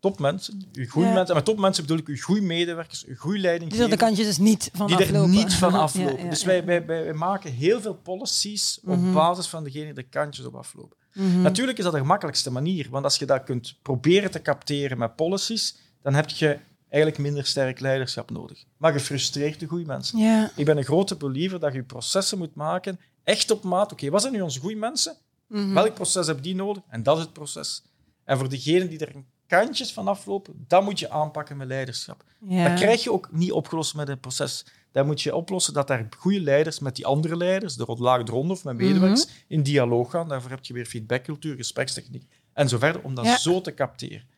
topmensen, 0.00 0.68
uw 0.72 0.88
goede 0.88 1.08
mensen. 1.08 1.28
En 1.28 1.34
met 1.34 1.44
topmensen 1.44 1.82
bedoel 1.82 1.98
ik 1.98 2.08
uw 2.08 2.20
goede 2.20 2.40
medewerkers, 2.40 3.04
uw 3.04 3.16
goede 3.16 3.38
leiding. 3.38 3.70
Die 3.70 3.82
er 3.82 3.90
de 3.90 3.96
kantjes 3.96 4.26
dus 4.26 4.38
niet 4.38 4.70
van 4.72 4.86
die 4.86 4.96
aflopen. 4.96 5.30
Die 5.30 5.38
er 5.38 5.44
niet 5.44 5.54
van 5.54 5.74
aflopen. 5.88 6.30
dus 6.30 6.44
wij, 6.44 6.64
wij, 6.64 6.86
wij, 6.86 7.12
maken 7.12 7.52
heel 7.52 7.80
veel 7.80 7.94
policies 7.94 8.80
op 8.84 8.98
mhm. 8.98 9.12
basis 9.12 9.46
van 9.46 9.64
degene 9.64 9.84
die 9.84 9.94
de 9.94 10.02
kantjes 10.02 10.46
op 10.46 10.54
aflopen. 10.54 10.96
Mhm. 11.12 11.42
Natuurlijk 11.42 11.78
is 11.78 11.84
dat 11.84 11.92
de 11.92 11.98
gemakkelijkste 11.98 12.50
manier, 12.50 12.86
want 12.90 13.04
als 13.04 13.16
je 13.16 13.26
dat 13.26 13.44
kunt 13.44 13.78
proberen 13.82 14.30
te 14.30 14.42
capteren 14.42 14.98
met 14.98 15.16
policies, 15.16 15.76
dan 16.02 16.14
heb 16.14 16.28
je 16.28 16.58
eigenlijk 16.88 17.22
minder 17.22 17.46
sterk 17.46 17.80
leiderschap 17.80 18.30
nodig. 18.30 18.64
Maar 18.76 18.92
gefrustreerde 18.92 19.66
goede 19.66 19.84
mensen. 19.84 20.50
Ik 20.56 20.64
ben 20.64 20.76
een 20.76 20.84
grote 20.84 21.16
believer 21.16 21.60
dat 21.60 21.72
je 21.72 21.82
processen 21.82 22.38
moet 22.38 22.54
maken, 22.54 23.00
echt 23.24 23.50
op 23.50 23.62
maat. 23.62 23.92
Oké, 23.92 24.10
wat 24.10 24.20
zijn 24.20 24.32
nu 24.32 24.40
onze 24.40 24.60
goede 24.60 24.76
mensen? 24.76 25.16
Mhm. 25.48 25.72
Welk 25.72 25.94
proces 25.94 26.26
heb 26.26 26.42
die 26.42 26.54
nodig? 26.54 26.82
En 26.88 27.02
dat 27.02 27.16
is 27.16 27.22
het 27.22 27.32
proces. 27.32 27.82
En 28.24 28.38
voor 28.38 28.48
degenen 28.48 28.88
die 28.88 28.98
er 28.98 29.14
een 29.14 29.26
kantjes 29.46 29.92
van 29.92 30.08
aflopen, 30.08 30.64
dat 30.68 30.82
moet 30.82 30.98
je 30.98 31.10
aanpakken 31.10 31.56
met 31.56 31.68
leiderschap. 31.68 32.24
Dat 32.40 32.74
krijg 32.74 33.02
je 33.02 33.12
ook 33.12 33.28
niet 33.32 33.52
opgelost 33.52 33.94
met 33.94 34.08
een 34.08 34.20
proces. 34.20 34.66
Dat 34.92 35.06
moet 35.06 35.22
je 35.22 35.34
oplossen 35.34 35.74
dat 35.74 35.88
daar 35.88 36.06
goede 36.18 36.40
leiders 36.40 36.78
met 36.78 36.96
die 36.96 37.06
andere 37.06 37.36
leiders, 37.36 37.76
de 37.76 37.96
laag 37.98 38.20
eronder 38.20 38.56
of 38.56 38.64
met 38.64 38.76
medewerkers, 38.76 39.26
mhm. 39.26 39.34
in 39.48 39.62
dialoog 39.62 40.10
gaan. 40.10 40.28
Daarvoor 40.28 40.50
heb 40.50 40.64
je 40.64 40.72
weer 40.72 40.86
feedbackcultuur, 40.86 41.56
gesprekstechniek 41.56 42.26
en 42.52 42.68
zo 42.68 42.78
verder, 42.78 43.02
om 43.02 43.14
dat 43.14 43.26
zo 43.26 43.60
te 43.60 43.74
capteren. 43.74 44.28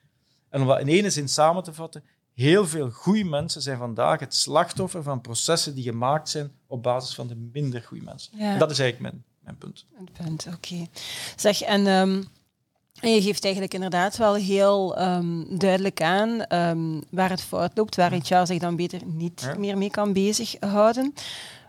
En 0.49 0.61
om 0.61 0.67
dat 0.67 0.81
in 0.81 0.89
ene 0.89 1.11
zin 1.11 1.29
samen 1.29 1.63
te 1.63 1.73
vatten, 1.73 2.05
heel 2.35 2.67
veel 2.67 2.91
goede 2.91 3.25
mensen 3.25 3.63
zijn 3.63 3.79
vandaag 3.79 4.21
het 4.21 4.35
slachtoffer 4.35 5.03
van 5.03 5.21
processen 5.21 5.75
die 5.75 5.85
gemaakt 5.85 6.29
zijn 6.29 6.53
op 6.67 6.83
basis 6.83 7.15
van 7.15 7.27
de 7.27 7.35
minder 7.53 7.83
goede 7.83 8.05
mensen. 8.05 8.59
Dat 8.59 8.71
is 8.71 8.79
eigenlijk 8.79 9.13
mijn, 9.13 9.25
mijn 9.41 9.57
punt. 9.57 9.87
Een 9.99 10.09
punt, 10.25 10.47
oké. 10.55 10.87
Zeg, 11.37 11.61
en... 11.61 11.87
Ehm, 11.87 12.23
en 13.01 13.15
je 13.15 13.23
geeft 13.23 13.45
eigenlijk 13.45 13.75
inderdaad 13.75 14.17
wel 14.17 14.35
heel 14.35 14.97
ehm, 14.97 15.59
duidelijk 15.59 16.03
aan 16.03 16.45
um, 16.55 17.03
waar 17.11 17.31
het 17.31 17.43
fout 17.43 17.71
loopt, 17.75 17.97
waar 17.97 18.13
HR 18.13 18.47
zich 18.47 18.59
dan 18.59 18.77
beter 18.77 19.01
niet 19.05 19.55
meer 19.59 19.79
mee 19.79 19.91
kan 19.91 20.13
bezighouden. 20.13 21.15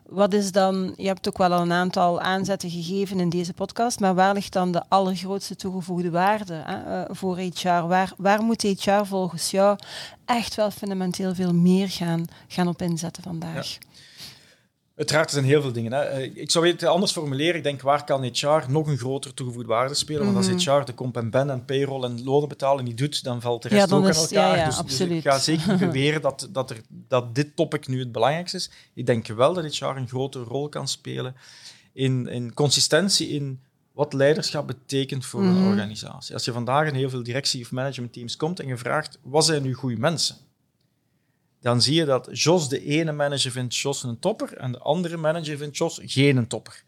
wat 0.06 0.34
is 0.34 0.52
dan, 0.52 0.94
je 0.98 1.08
hebt 1.08 1.28
ook 1.28 1.38
wel 1.38 1.54
al 1.54 1.62
een 1.62 1.72
aantal 1.72 2.22
aanzetten 2.22 2.70
gegeven 2.70 3.20
in 3.20 3.30
deze 3.30 3.54
podcast, 3.54 4.00
maar 4.00 4.16
waar 4.16 4.34
ligt 4.34 4.54
dan 4.54 4.72
de 4.72 4.84
allergrootste 4.88 5.56
toegevoegde 5.56 6.10
waarde 6.10 6.62
hè, 6.66 7.00
uh, 7.00 7.06
voor 7.10 7.38
HR? 7.38 7.68
Waar, 7.88 8.14
waar 8.18 8.42
moet 8.42 8.62
HR 8.62 9.04
volgens 9.04 9.52
jou 9.52 9.78
echt 10.26 10.56
wel 10.56 10.72
fundamenteel 10.72 11.36
veel 11.36 11.54
meer 11.54 11.90
gaan, 11.90 12.26
gaan 12.48 12.68
op 12.68 12.82
inzetten 12.82 13.24
vandaag? 13.24 13.72
Ja. 13.72 13.88
Uiteraard, 15.00 15.28
er 15.28 15.34
zijn 15.34 15.46
heel 15.46 15.62
veel 15.62 15.72
dingen. 15.72 15.92
Hè. 15.92 16.00
Eh, 16.00 16.36
ik 16.36 16.52
zou 16.52 16.68
het 16.68 16.84
anders 16.84 17.12
formuleren. 17.12 17.56
Ik 17.56 17.64
denk, 17.64 17.82
waar 17.82 18.04
kan 18.04 18.24
HR 18.24 18.64
nog 18.68 18.88
een 18.88 18.98
grotere 18.98 19.34
toegevoegde 19.34 19.70
waarde 19.70 19.94
spelen? 19.94 20.34
Want 20.34 20.38
als 20.38 20.64
HR 20.64 20.72
mhm. 20.72 20.86
de 20.86 20.94
comp 20.94 21.18
en 21.18 21.30
ben 21.30 21.50
en 21.50 21.66
payroll 21.66 22.04
en 22.04 22.24
lonen 22.24 22.50
betalen 22.50 22.84
niet 22.84 22.98
doet, 22.98 23.24
dan 23.24 23.42
valt 23.42 23.62
de 23.62 23.68
rest 23.68 23.92
ook 23.92 24.06
aan 24.06 24.14
elkaar. 24.14 24.30
Ja, 24.32 24.56
ja, 24.56 24.66
dus, 24.66 24.98
dus, 24.98 25.00
ik 25.00 25.24
ga 25.24 25.38
zeker 25.38 25.72
niet 25.72 25.80
beweren 25.92 26.22
dat, 26.22 26.50
dat, 26.52 26.70
er, 26.70 26.82
dat 27.08 27.36
dit 27.36 27.56
topic 27.56 27.88
nu 27.88 28.00
het 28.00 28.12
belangrijkste 28.12 28.58
is. 28.58 28.70
Ik 28.94 29.06
denk 29.06 29.28
wel 29.28 29.54
dat 29.54 29.76
HR 29.76 29.86
een 29.86 30.08
grotere 30.08 30.44
rol 30.44 30.70
kan 30.70 30.88
spelen 30.88 31.36
in, 31.94 32.28
in 32.28 32.54
consistentie 32.54 33.28
in 33.30 33.60
wat 33.92 34.14
leiderschap 34.14 34.68
betekent 34.68 35.26
voor 35.26 35.42
een 35.42 35.60
mhm. 35.60 35.68
organisatie. 35.68 36.34
Als 36.34 36.46
je 36.46 36.52
vandaag 36.52 36.88
in 36.88 36.96
heel 36.96 37.10
veel 37.10 37.24
directie- 37.24 37.62
of 37.62 37.72
managementteams 37.72 38.38
komt 38.38 38.60
en 38.60 38.68
je 38.68 38.78
vraagt, 38.78 39.20
wat 39.22 39.46
zijn 39.46 39.62
nu 39.62 39.74
goede 39.74 39.98
mensen? 39.98 40.36
Dan 41.62 41.82
zie 41.82 41.96
je 41.96 42.06
dat 42.06 42.30
Jos 42.32 42.70
de 42.70 42.84
ene 42.84 43.12
manager 43.12 43.52
vindt 43.52 43.76
Jos 43.76 44.04
een 44.04 44.20
topper 44.20 44.58
en 44.58 44.72
de 44.72 44.80
andere 44.80 45.18
manager 45.18 45.58
vindt 45.58 45.78
Jos 45.78 46.00
geen 46.04 46.48
topper. 46.48 46.84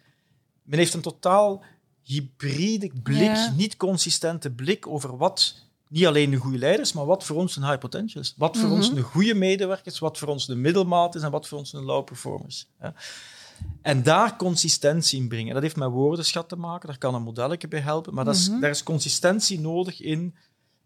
Men 0.63 0.79
heeft 0.79 0.93
een 0.93 1.01
totaal 1.01 1.63
hybride 2.03 2.91
blik, 3.03 3.49
niet 3.55 3.77
consistente 3.77 4.51
blik 4.51 4.87
over 4.87 5.17
wat 5.17 5.55
niet 5.87 6.05
alleen 6.05 6.29
de 6.29 6.37
goede 6.37 6.57
leiders, 6.57 6.93
maar 6.93 7.05
wat 7.05 7.23
voor 7.23 7.35
ons 7.35 7.55
een 7.55 7.65
high 7.65 7.77
potential 7.77 8.21
is. 8.21 8.33
Wat 8.37 8.57
voor 8.57 8.69
ons 8.69 8.87
mhm. 8.87 8.95
de 8.95 9.01
goede 9.01 9.33
medewerkers, 9.33 9.99
wat 9.99 10.17
voor 10.17 10.27
ons 10.27 10.45
de 10.45 10.55
middelmaat 10.55 11.15
is 11.15 11.21
en 11.21 11.31
wat 11.31 11.47
voor 11.47 11.57
ons 11.57 11.73
een 11.73 11.83
low 11.83 12.03
performance. 12.03 12.65
En 13.81 14.03
daar 14.03 14.35
consistentie 14.35 15.19
in 15.19 15.27
brengen. 15.27 15.53
Dat 15.53 15.63
heeft 15.63 15.75
met 15.75 15.89
woordenschat 15.89 16.49
te 16.49 16.55
maken, 16.55 16.87
daar 16.87 16.97
kan 16.97 17.15
een 17.15 17.21
modelletje 17.21 17.67
bij 17.67 17.79
helpen, 17.79 18.13
maar 18.13 18.25
dat 18.25 18.35
is, 18.35 18.49
mhm. 18.49 18.59
daar 18.59 18.69
is 18.69 18.83
consistentie 18.83 19.59
nodig 19.59 20.01
in 20.01 20.35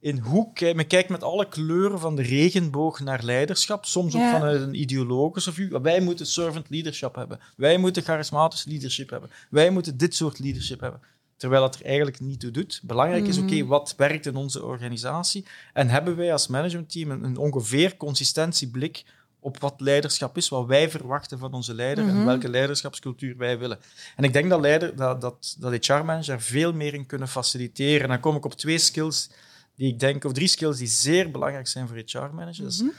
in 0.06 0.18
hoe 0.18 0.50
men 0.60 0.88
kijkt 0.88 1.10
met 1.10 1.24
alle 1.24 1.48
kleuren 1.48 2.00
van 2.00 2.16
de 2.16 2.22
regenboog 2.22 3.00
naar 3.00 3.24
leiderschap, 3.24 3.86
soms 3.86 4.16
ook 4.16 4.22
vanuit 4.22 4.62
een 4.62 4.82
ideologische 4.82 5.54
view. 5.54 5.82
Wij 5.82 6.00
moeten 6.00 6.26
servant 6.26 6.70
leadership 6.70 7.16
hebben. 7.16 7.40
Wij 7.56 7.78
moeten 7.78 8.04
charismatisch 8.04 8.66
leadership 8.66 9.10
hebben. 9.10 9.30
Wij 9.50 9.70
moeten 9.70 9.98
dit 9.98 10.16
soort 10.16 10.40
leadership 10.40 10.80
hebben. 10.80 11.02
Terwijl 11.38 11.62
dat 11.62 11.76
er 11.76 11.86
eigenlijk 11.86 12.20
niet 12.20 12.40
toe 12.40 12.52
doet. 12.52 12.82
Belangrijk 12.84 13.28
is, 13.28 13.38
oké, 13.38 13.56
mhm. 13.56 13.66
wat 13.66 13.94
werkt 13.98 14.26
in 14.26 14.36
onze 14.36 14.64
organisatie? 14.64 15.46
En 15.74 15.90
hebben 15.90 16.16
wij 16.16 16.32
als 16.32 16.48
managementteam 16.48 17.12
een, 17.12 17.24
een 17.24 17.38
ongeveer 17.38 17.98
consistentieblik 17.98 19.04
op 19.40 19.60
wat 19.60 19.74
leiderschap 19.78 20.38
is, 20.38 20.50
wat 20.50 20.66
wij 20.66 20.90
verwachten 20.90 21.40
van 21.40 21.54
onze 21.54 21.74
leider 21.74 22.08
en 22.08 22.16
mhm. 22.16 22.26
welke 22.26 22.50
leiderschapscultuur 22.50 23.38
wij 23.38 23.58
willen. 23.60 23.80
En 24.16 24.24
ik 24.24 24.34
denk 24.34 24.50
dat, 24.50 24.60
leider, 24.60 24.96
dat, 24.96 25.22
dat, 25.22 25.56
dat 25.60 25.86
HR-manager 25.86 26.42
veel 26.42 26.74
meer 26.74 26.94
in 26.94 27.06
kunnen 27.06 27.28
faciliteren. 27.28 28.02
En 28.02 28.10
dan 28.10 28.20
kom 28.20 28.36
ik 28.36 28.46
op 28.46 28.54
twee 28.54 28.78
skills 28.78 29.30
die 29.76 29.88
ik 29.88 30.00
denk, 30.00 30.24
of 30.24 30.34
drie 30.34 30.48
skills 30.48 30.78
die 30.78 30.88
zeer 30.88 31.32
belangrijk 31.32 31.68
zijn 31.68 31.88
voor 31.88 31.98
HR-managers. 31.98 32.82
Mhm. 32.82 32.90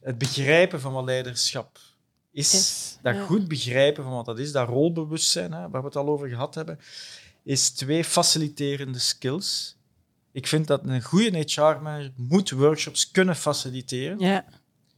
Het 0.00 0.18
begrijpen 0.18 0.80
van 0.80 0.92
wat 0.92 1.04
leiderschap 1.04 1.78
is, 2.32 2.98
dat 3.02 3.16
goed 3.18 3.48
begrijpen 3.48 4.04
van 4.04 4.12
wat 4.12 4.24
dat 4.24 4.38
is, 4.38 4.52
dat 4.52 4.68
rolbewustzijn, 4.68 5.52
hè, 5.52 5.68
waar 5.68 5.80
we 5.80 5.86
het 5.86 5.96
al 5.96 6.08
over 6.08 6.28
gehad 6.28 6.54
hebben, 6.54 6.78
is 7.42 7.70
twee 7.70 8.04
faciliterende 8.04 8.98
skills. 8.98 9.76
Ik 10.32 10.46
vind 10.46 10.66
dat 10.66 10.80
een 10.84 11.02
goede 11.02 11.38
HR-manager 11.38 12.12
moet 12.16 12.50
workshops 12.50 13.10
kunnen 13.10 13.36
faciliteren. 13.36 14.18
Ja. 14.18 14.44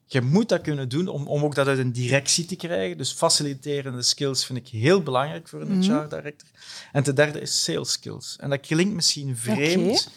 Je 0.07 0.21
moet 0.21 0.49
dat 0.49 0.61
kunnen 0.61 0.89
doen 0.89 1.09
om, 1.09 1.27
om 1.27 1.45
ook 1.45 1.55
dat 1.55 1.67
uit 1.67 1.79
een 1.79 1.93
directie 1.93 2.45
te 2.45 2.57
krijgen. 2.57 2.99
Dus 2.99 3.13
faciliterende 3.13 4.03
skills 4.03 4.47
vind 4.47 4.59
ik 4.59 4.69
heel 4.69 5.03
belangrijk 5.03 5.49
voor 5.49 5.61
een 5.61 5.79
mhm. 5.79 5.81
HR-director. 5.81 6.49
En 6.93 7.03
ten 7.03 7.15
derde 7.15 7.41
is 7.41 7.65
sales 7.65 7.93
skills. 7.93 8.37
En 8.41 8.51
dat 8.51 8.61
klinkt 8.61 8.95
misschien 8.95 9.37
vreemd, 9.37 10.11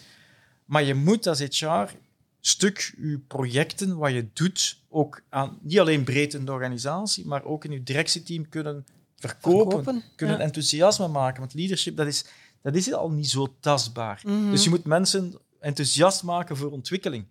maar 0.71 0.83
je 0.83 0.93
moet 0.93 1.27
als 1.27 1.39
HR 1.39 1.95
stuk 2.39 2.93
je 3.01 3.19
projecten, 3.27 3.97
wat 3.97 4.11
je 4.11 4.27
doet, 4.33 4.77
ook 4.89 5.21
aan, 5.29 5.57
niet 5.61 5.79
alleen 5.79 6.03
breed 6.03 6.33
in 6.33 6.45
de 6.45 6.51
organisatie, 6.51 7.25
maar 7.25 7.43
ook 7.43 7.65
in 7.65 7.71
je 7.71 7.83
directieteam 7.83 8.49
kunnen 8.49 8.85
verkopen, 9.15 10.03
kunnen 10.15 10.39
enthousiasme 10.39 11.07
maken. 11.07 11.39
Want 11.39 11.53
leadership, 11.53 11.97
dat 11.97 12.07
is, 12.07 12.25
dat 12.61 12.75
is 12.75 12.93
al 12.93 13.11
niet 13.11 13.29
zo 13.29 13.55
tastbaar. 13.59 14.21
Mhm. 14.25 14.51
Dus 14.51 14.63
je 14.63 14.69
moet 14.69 14.85
mensen 14.85 15.39
enthousiast 15.59 16.23
maken 16.23 16.57
voor 16.57 16.71
ontwikkeling. 16.71 17.25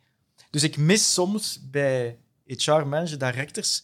Dus 0.50 0.62
ik 0.62 0.76
mis 0.76 1.12
soms 1.12 1.60
bij 1.70 2.18
HR-manager, 2.46 3.18
directors, 3.18 3.82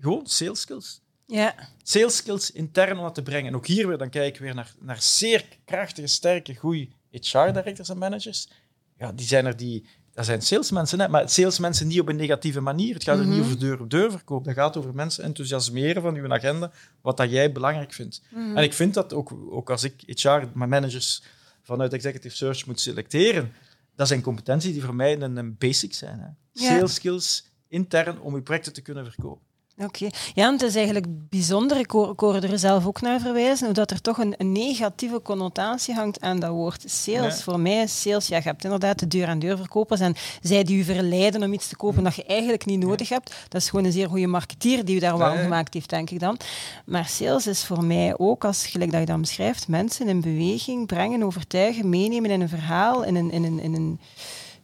gewoon 0.00 0.26
sales 0.26 0.60
skills. 0.60 1.00
Ja. 1.26 1.54
Sales 1.82 2.16
skills 2.16 2.50
intern 2.50 2.96
dat 2.96 3.14
te 3.14 3.22
brengen. 3.22 3.46
En 3.46 3.56
ook 3.56 3.66
hier 3.66 3.88
weer, 3.88 3.98
dan 3.98 4.10
kijken 4.10 4.40
we 4.40 4.46
weer 4.46 4.56
naar, 4.56 4.74
naar 4.78 5.02
zeer 5.02 5.44
krachtige, 5.64 6.06
sterke, 6.06 6.54
goede 6.54 6.88
HR-directors 7.10 7.88
en 7.88 7.98
managers 7.98 8.48
ja, 8.98 9.12
die 9.12 9.26
zijn 9.26 9.46
er 9.46 9.56
die... 9.56 9.86
Dat 10.12 10.24
zijn 10.24 10.42
salesmensen, 10.42 11.00
hè, 11.00 11.08
maar 11.08 11.28
salesmensen 11.28 11.86
niet 11.86 12.00
op 12.00 12.08
een 12.08 12.16
negatieve 12.16 12.60
manier. 12.60 12.94
Het 12.94 13.04
gaat 13.04 13.18
er 13.18 13.26
niet 13.26 13.34
mhm. 13.34 13.44
over 13.44 13.58
deur-op-deur 13.58 14.10
verkoop. 14.10 14.44
Dat 14.44 14.54
gaat 14.54 14.76
over 14.76 14.94
mensen 14.94 15.24
enthousiasmeren 15.24 16.02
van 16.02 16.14
uw 16.14 16.32
agenda, 16.32 16.72
wat 17.00 17.16
dat 17.16 17.30
jij 17.30 17.52
belangrijk 17.52 17.92
vindt. 17.92 18.22
Mhm. 18.30 18.56
En 18.56 18.62
ik 18.62 18.72
vind 18.72 18.94
dat 18.94 19.12
ook, 19.12 19.32
ook 19.50 19.70
als 19.70 19.84
ik 19.84 20.02
HR, 20.06 20.28
mijn 20.54 20.70
managers 20.70 21.22
vanuit 21.62 21.92
Executive 21.92 22.36
Search 22.36 22.66
moet 22.66 22.80
selecteren, 22.80 23.52
dat 23.94 24.08
zijn 24.08 24.20
competenties 24.20 24.72
die 24.72 24.82
voor 24.82 24.94
mij 24.94 25.20
een, 25.20 25.36
een 25.36 25.56
basic 25.58 25.94
zijn. 25.94 26.20
Hè. 26.20 26.28
Sales 26.52 26.94
skills 26.94 27.50
intern 27.68 28.20
om 28.20 28.34
uw 28.34 28.42
projecten 28.42 28.72
te 28.72 28.82
kunnen 28.82 29.04
verkopen. 29.04 29.45
Oké. 29.78 30.06
Ja, 30.34 30.52
het 30.52 30.62
is 30.62 30.74
eigenlijk 30.74 31.06
bijzonder, 31.08 31.78
ik, 31.78 31.90
hoorde 31.90 32.48
er 32.48 32.58
zelf 32.58 32.86
ook 32.86 33.00
naar 33.00 33.20
verwijzen, 33.20 33.74
dat 33.74 33.90
er 33.90 34.00
toch 34.00 34.18
een, 34.18 34.34
een, 34.38 34.52
negatieve 34.52 35.22
connotatie 35.22 35.94
hangt 35.94 36.20
aan 36.20 36.40
dat 36.40 36.50
woord 36.50 36.82
sales. 36.86 37.42
Voor 37.42 37.60
mij 37.60 37.82
is 37.82 38.00
sales, 38.00 38.26
ja, 38.26 38.36
je 38.36 38.42
hebt 38.42 38.64
inderdaad 38.64 38.98
de 38.98 39.08
deur-aan-deur 39.08 39.56
verkopers 39.56 40.00
en 40.00 40.14
zij 40.42 40.64
die 40.64 40.78
u 40.78 40.84
verleiden 40.84 41.42
om 41.42 41.52
iets 41.52 41.68
te 41.68 41.76
kopen 41.76 42.04
dat 42.04 42.14
je 42.14 42.24
eigenlijk 42.24 42.64
niet 42.64 42.80
nodig 42.80 43.08
hebt. 43.08 43.34
Dat 43.48 43.60
is 43.60 43.68
gewoon 43.68 43.84
een 43.84 43.92
zeer 43.92 44.08
goede 44.08 44.26
marketeer 44.26 44.84
die 44.84 44.96
u 44.96 44.98
daar 44.98 45.18
warm 45.18 45.38
gemaakt 45.38 45.74
heeft, 45.74 45.90
denk 45.90 46.10
ik 46.10 46.20
dan. 46.20 46.38
Maar 46.84 47.06
sales 47.06 47.46
is 47.46 47.64
voor 47.64 47.84
mij 47.84 48.18
ook, 48.18 48.44
als 48.44 48.66
gelijk 48.66 48.90
dat 48.90 49.00
je 49.00 49.06
dat 49.06 49.20
beschrijft, 49.20 49.68
mensen 49.68 50.08
in 50.08 50.20
beweging 50.20 50.86
brengen, 50.86 51.22
overtuigen, 51.22 51.88
meenemen 51.88 52.30
in 52.30 52.40
een 52.40 52.48
verhaal, 52.48 53.04
in 53.04 53.14
een... 53.14 53.30
In 53.30 53.44
een, 53.44 53.60
in 53.60 53.74
een 53.74 54.00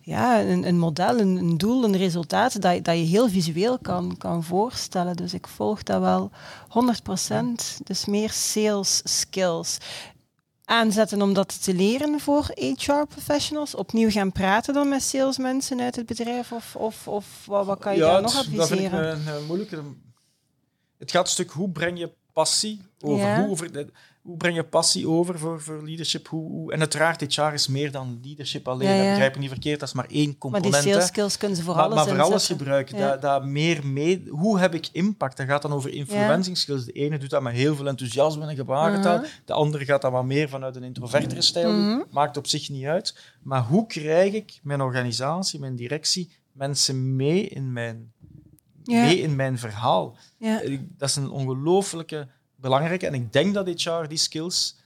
ja, 0.04 0.40
een, 0.40 0.66
een 0.66 0.78
model, 0.78 1.18
een, 1.18 1.36
een, 1.36 1.58
doel, 1.58 1.84
een 1.84 1.96
resultaat 1.96 2.62
dat, 2.62 2.84
dat 2.84 2.96
je 2.96 3.02
heel 3.02 3.28
visueel 3.28 3.78
kan, 3.78 4.16
kan 4.18 4.44
voorstellen. 4.44 5.16
Dus 5.16 5.34
ik 5.34 5.46
volg 5.46 5.82
dat 5.82 6.00
wel 6.00 6.30
100%. 6.68 7.82
Dus 7.84 8.04
meer 8.04 8.30
sales 8.30 9.00
skills. 9.04 9.78
Aanzetten 10.64 11.22
om 11.22 11.32
dat 11.32 11.62
te 11.62 11.74
leren 11.74 12.20
voor 12.20 12.50
HR-professionals? 12.54 13.74
Opnieuw 13.74 14.10
gaan 14.10 14.32
praten 14.32 14.74
dan 14.74 14.88
met 14.88 15.02
salesmensen 15.02 15.80
uit 15.80 15.96
het 15.96 16.06
bedrijf? 16.06 16.52
Of, 16.52 16.76
of, 16.76 17.08
of 17.08 17.26
wat, 17.46 17.66
wat 17.66 17.78
kan 17.78 17.94
je 17.94 18.00
daar 18.00 18.22
nog 18.22 18.36
adviseren? 18.36 18.58
Dat 18.58 18.68
vind 18.68 18.80
ik 18.80 18.92
een, 18.92 19.34
een 19.34 19.46
moeilijke. 19.46 19.82
Het 20.98 21.10
gaat 21.10 21.24
een 21.24 21.30
stuk 21.30 21.50
hoe 21.50 21.70
breng 21.70 21.98
je 21.98 22.12
passie 22.32 22.80
over 23.00 23.36
hoe 23.36 23.50
over 23.50 23.90
hoe 24.22 24.36
breng 24.36 24.56
je 24.56 24.64
passie 24.64 25.08
over 25.08 25.38
voor, 25.38 25.60
voor 25.60 25.82
leadership? 25.84 26.28
Hoe, 26.28 26.50
hoe, 26.50 26.72
en 26.72 26.78
uiteraard, 26.78 27.18
dit 27.18 27.34
jaar 27.34 27.54
is 27.54 27.68
meer 27.68 27.90
dan 27.90 28.20
leadership 28.22 28.68
alleen. 28.68 28.88
Ja, 28.88 29.02
ja. 29.02 29.10
Begrijp 29.10 29.38
niet 29.38 29.48
verkeerd, 29.48 29.80
dat 29.80 29.88
is 29.88 29.94
maar 29.94 30.06
één 30.10 30.38
component. 30.38 30.72
Maar 30.72 30.82
die 30.82 30.92
sales 30.92 31.06
skills 31.06 31.36
kunnen 31.36 31.56
ze 31.56 31.62
voor 31.62 31.74
maar, 31.74 31.84
alles 31.84 31.94
Maar 31.94 32.06
voor 32.06 32.20
alles 32.20 32.46
gebruiken. 32.46 32.98
Dat, 32.98 33.22
dat 33.22 33.44
meer 33.44 33.86
mee, 33.86 34.22
hoe 34.28 34.58
heb 34.58 34.74
ik 34.74 34.88
impact? 34.92 35.36
Dat 35.36 35.46
gaat 35.46 35.62
dan 35.62 35.72
over 35.72 35.92
influencing 35.92 36.58
skills. 36.58 36.84
De 36.84 36.92
ene 36.92 37.18
doet 37.18 37.30
dat 37.30 37.42
met 37.42 37.52
heel 37.52 37.76
veel 37.76 37.88
enthousiasme 37.88 38.46
en 38.46 38.56
gebarentaal. 38.56 39.18
Uh 39.22 39.28
De 39.44 39.52
andere 39.52 39.84
gaat 39.84 40.02
dat 40.02 40.12
wat 40.12 40.24
meer 40.24 40.48
vanuit 40.48 40.76
een 40.76 40.82
introvertere 40.84 41.42
stijl 41.42 41.70
uh 41.70 42.02
Maakt 42.10 42.36
op 42.36 42.46
zich 42.46 42.68
niet 42.68 42.84
uit. 42.84 43.18
Maar 43.42 43.62
hoe 43.62 43.86
krijg 43.86 44.32
ik 44.32 44.60
mijn 44.62 44.80
organisatie, 44.80 45.60
mijn 45.60 45.76
directie, 45.76 46.32
mensen 46.52 47.16
mee 47.16 47.48
in 47.48 47.72
mijn, 47.72 48.12
mee 48.84 49.20
in 49.20 49.36
mijn 49.36 49.58
verhaal? 49.58 50.16
Dat 50.96 51.08
is 51.08 51.16
een 51.16 51.30
ongelooflijke 51.30 52.28
belangrijk. 52.62 53.02
En 53.02 53.14
ik 53.14 53.32
denk 53.32 53.54
dat 53.54 53.82
HR 53.82 54.06
die 54.08 54.18
skills 54.18 54.76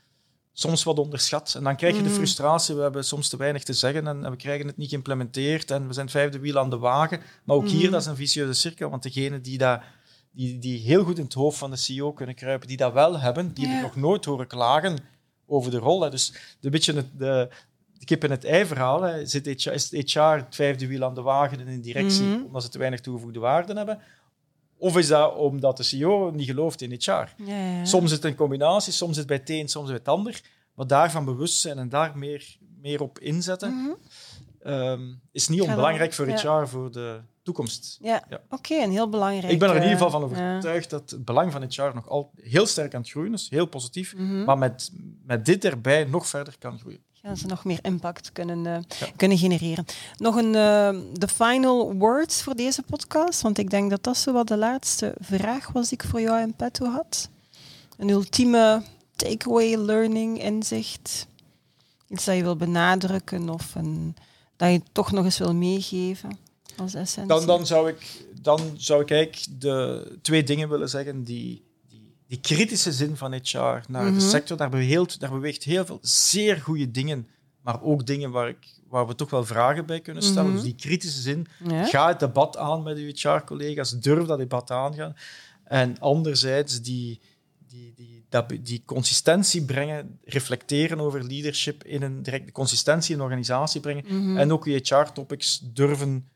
soms 0.58 0.82
wat 0.82 0.98
onderschat. 0.98 1.54
En 1.56 1.64
dan 1.64 1.76
krijg 1.76 1.96
je 1.96 2.02
de 2.02 2.08
mhm. 2.08 2.16
frustratie, 2.16 2.74
we 2.74 2.82
hebben 2.82 3.04
soms 3.04 3.28
te 3.28 3.36
weinig 3.36 3.62
te 3.62 3.72
zeggen 3.72 4.06
en, 4.06 4.30
we 4.30 4.36
krijgen 4.36 4.66
het 4.66 4.76
niet 4.76 4.88
geïmplementeerd 4.88 5.70
en 5.70 5.86
we 5.86 5.92
zijn 5.92 6.06
het 6.06 6.14
vijfde 6.14 6.38
wiel 6.38 6.58
aan 6.58 6.70
de 6.70 6.78
wagen. 6.78 7.20
Maar 7.44 7.56
ook 7.56 7.68
hier, 7.68 7.82
mhm. 7.82 7.90
dat 7.90 8.00
is 8.00 8.06
een 8.06 8.16
vicieuze 8.16 8.52
cirkel, 8.52 8.90
want 8.90 9.02
degenen 9.02 9.42
die, 9.42 9.58
dat, 9.58 9.80
die, 10.30 10.58
die 10.58 10.80
heel 10.80 11.04
goed 11.04 11.18
in 11.18 11.24
het 11.24 11.34
hoofd 11.34 11.58
van 11.58 11.70
de 11.70 11.76
CEO 11.76 12.12
kunnen 12.12 12.34
kruipen, 12.34 12.68
die 12.68 12.76
dat 12.76 12.92
wel 12.92 13.18
hebben, 13.18 13.52
die 13.54 13.66
hebben 13.66 13.82
nog 13.82 13.96
nooit 13.96 14.24
horen 14.24 14.46
klagen 14.46 14.98
over 15.46 15.70
de 15.70 15.78
rol. 15.78 16.00
Hè. 16.00 16.10
Dus 16.10 16.32
een 16.60 16.70
beetje 16.70 16.94
het, 16.94 17.18
de, 17.18 17.48
de 17.98 18.04
kip 18.04 18.24
en 18.24 18.30
het 18.30 18.44
ei 18.44 18.66
verhaal. 18.66 19.02
Hè. 19.02 19.26
Zit 19.26 19.46
HR, 19.46 19.70
is 19.70 19.90
het 19.90 20.12
HR 20.12 20.20
het 20.20 20.54
vijfde 20.54 20.86
wiel 20.86 21.04
aan 21.04 21.14
de 21.14 21.22
wagen 21.22 21.60
in 21.60 21.68
een 21.68 21.80
directie, 21.80 22.24
mhm. 22.24 22.44
omdat 22.44 22.62
ze 22.62 22.68
te 22.68 22.78
weinig 22.78 23.00
toegevoegde 23.00 23.40
waarde 23.40 23.74
hebben? 23.74 24.00
Of 24.78 24.96
is 24.96 25.06
dat 25.08 25.36
omdat 25.36 25.76
de 25.76 25.82
CEO 25.82 26.30
niet 26.30 26.46
gelooft 26.46 26.82
in 26.82 26.94
jaar? 26.98 27.34
Ja, 27.36 27.56
ja. 27.56 27.84
Soms 27.84 28.04
is 28.04 28.10
het 28.10 28.24
een 28.24 28.34
combinatie, 28.34 28.92
soms 28.92 29.10
is 29.10 29.16
het 29.16 29.26
bij 29.26 29.36
het 29.36 29.50
een, 29.50 29.68
soms 29.68 29.86
bij 29.86 29.96
het 29.96 30.08
ander. 30.08 30.40
Maar 30.74 30.86
daarvan 30.86 31.24
bewust 31.24 31.60
zijn 31.60 31.78
en 31.78 31.88
daar 31.88 32.18
meer, 32.18 32.56
meer 32.80 33.02
op 33.02 33.18
inzetten, 33.18 33.74
mhm. 33.74 33.90
ehm, 34.60 35.12
is 35.32 35.48
niet 35.48 35.60
onbelangrijk 35.60 36.12
voor 36.12 36.26
het 36.26 36.40
jaar, 36.40 36.68
voor 36.68 36.92
de, 36.92 37.20
toekomst. 37.46 37.98
Ja, 38.00 38.24
Ja. 38.28 38.40
oké, 38.50 38.74
een 38.74 38.90
heel 38.90 39.08
belangrijk. 39.08 39.52
Ik 39.52 39.58
ben 39.58 39.68
er 39.68 39.76
in 39.76 39.82
ieder 39.82 39.96
eh, 39.96 40.02
geval 40.04 40.20
van 40.20 40.38
ja. 40.38 40.48
overtuigd 40.48 40.90
dat 40.90 41.10
het 41.10 41.24
belang 41.24 41.52
van 41.52 41.62
HR 41.62 41.94
nog 41.94 42.08
al 42.08 42.30
heel 42.36 42.66
sterk 42.66 42.94
aan 42.94 43.00
het 43.00 43.10
groeien 43.10 43.32
is, 43.32 43.50
heel 43.50 43.66
positief, 43.66 44.14
Mhm. 44.14 44.44
maar 44.44 44.58
met, 44.58 44.92
met 45.24 45.44
dit 45.44 45.64
erbij 45.64 46.04
nog 46.04 46.26
verder 46.26 46.54
kan 46.58 46.78
groeien. 46.78 47.04
Gaan 47.26 47.36
ze 47.36 47.46
nog 47.46 47.64
meer 47.64 47.78
impact 47.82 48.32
kunnen, 48.32 48.66
eh, 48.66 49.08
kunnen 49.16 49.38
genereren. 49.38 49.84
Nog 50.16 50.36
een 50.36 50.54
eh, 50.54 50.98
de 51.12 51.28
final 51.28 51.94
words 51.94 52.42
voor 52.42 52.54
deze 52.54 52.82
podcast, 52.82 53.42
want 53.42 53.58
ik 53.58 53.70
denk 53.70 53.90
dat 53.90 54.04
dat 54.04 54.16
zo 54.16 54.32
wat 54.32 54.48
de 54.48 54.56
laatste 54.56 55.14
vraag 55.20 55.72
was 55.72 55.88
die 55.88 55.98
ik 55.98 56.08
voor 56.08 56.20
jou 56.20 56.40
in 56.40 56.54
petto 56.54 56.86
had. 56.86 57.28
Een 57.98 58.08
ultieme 58.08 58.82
takeaway, 59.16 59.76
learning, 59.76 60.42
inzicht. 60.42 61.26
Iets 62.08 62.24
dat 62.24 62.36
je 62.36 62.42
wil 62.42 62.56
benadrukken 62.56 63.48
of 63.48 63.74
een, 63.74 64.16
dat 64.56 64.70
je 64.72 64.80
toch 64.92 65.12
nog 65.12 65.24
eens 65.24 65.38
wil 65.38 65.54
meegeven 65.54 66.38
als 66.76 66.94
essentie. 66.94 67.34
Dan, 67.34 67.46
dan, 67.46 67.66
zou 67.66 67.88
ik, 67.88 68.26
dan 68.42 68.60
zou 68.76 69.02
ik 69.02 69.10
eigenlijk 69.10 69.60
de 69.60 70.18
twee 70.22 70.42
dingen 70.42 70.68
willen 70.68 70.88
zeggen 70.88 71.24
die, 71.24 71.65
die, 72.26 72.40
kritische 72.40 72.92
zin 72.92 73.16
van 73.16 73.32
HR 73.32 73.58
naar 73.88 74.04
Mhm. 74.04 74.14
de 74.14 74.20
sector, 74.20 74.56
daar 74.56 74.70
beweegt, 74.70 75.20
daar 75.20 75.30
beweegt 75.30 75.62
heel 75.62 75.86
veel 75.86 75.98
zeer 76.02 76.56
goede 76.56 76.90
dingen, 76.90 77.28
maar 77.60 77.82
ook 77.82 78.06
dingen 78.06 78.30
waar, 78.30 78.48
ik, 78.48 78.66
waar 78.88 79.06
we 79.06 79.14
toch 79.14 79.30
wel 79.30 79.44
vragen 79.44 79.86
bij 79.86 80.00
kunnen 80.00 80.22
stellen. 80.22 80.44
Mhm. 80.46 80.54
Dus 80.54 80.62
die 80.64 80.74
kritische 80.74 81.20
zin, 81.20 81.46
Ja? 81.68 81.84
ga 81.86 82.08
het 82.08 82.20
debat 82.20 82.56
aan 82.56 82.82
met 82.82 82.96
uw 82.98 83.10
HR-collega's, 83.14 83.90
durf 84.00 84.26
dat 84.26 84.38
debat 84.38 84.70
aangaan. 84.70 85.16
En 85.64 85.98
anderzijds 85.98 86.80
die, 86.82 87.20
die, 87.68 87.92
die, 87.96 88.24
dat, 88.28 88.52
die 88.60 88.82
consistentie 88.84 89.64
brengen, 89.64 90.18
reflecteren 90.24 91.00
over 91.00 91.24
leadership 91.24 91.84
in 91.84 92.02
een 92.02 92.22
directe 92.22 92.52
consistentie 92.52 93.12
in 93.14 93.18
een 93.18 93.24
organisatie 93.24 93.80
brengen 93.80 94.04
Mhm. 94.08 94.36
en 94.36 94.52
ook 94.52 94.64
je 94.64 94.80
HR-topics 94.82 95.60
durven 95.72 96.28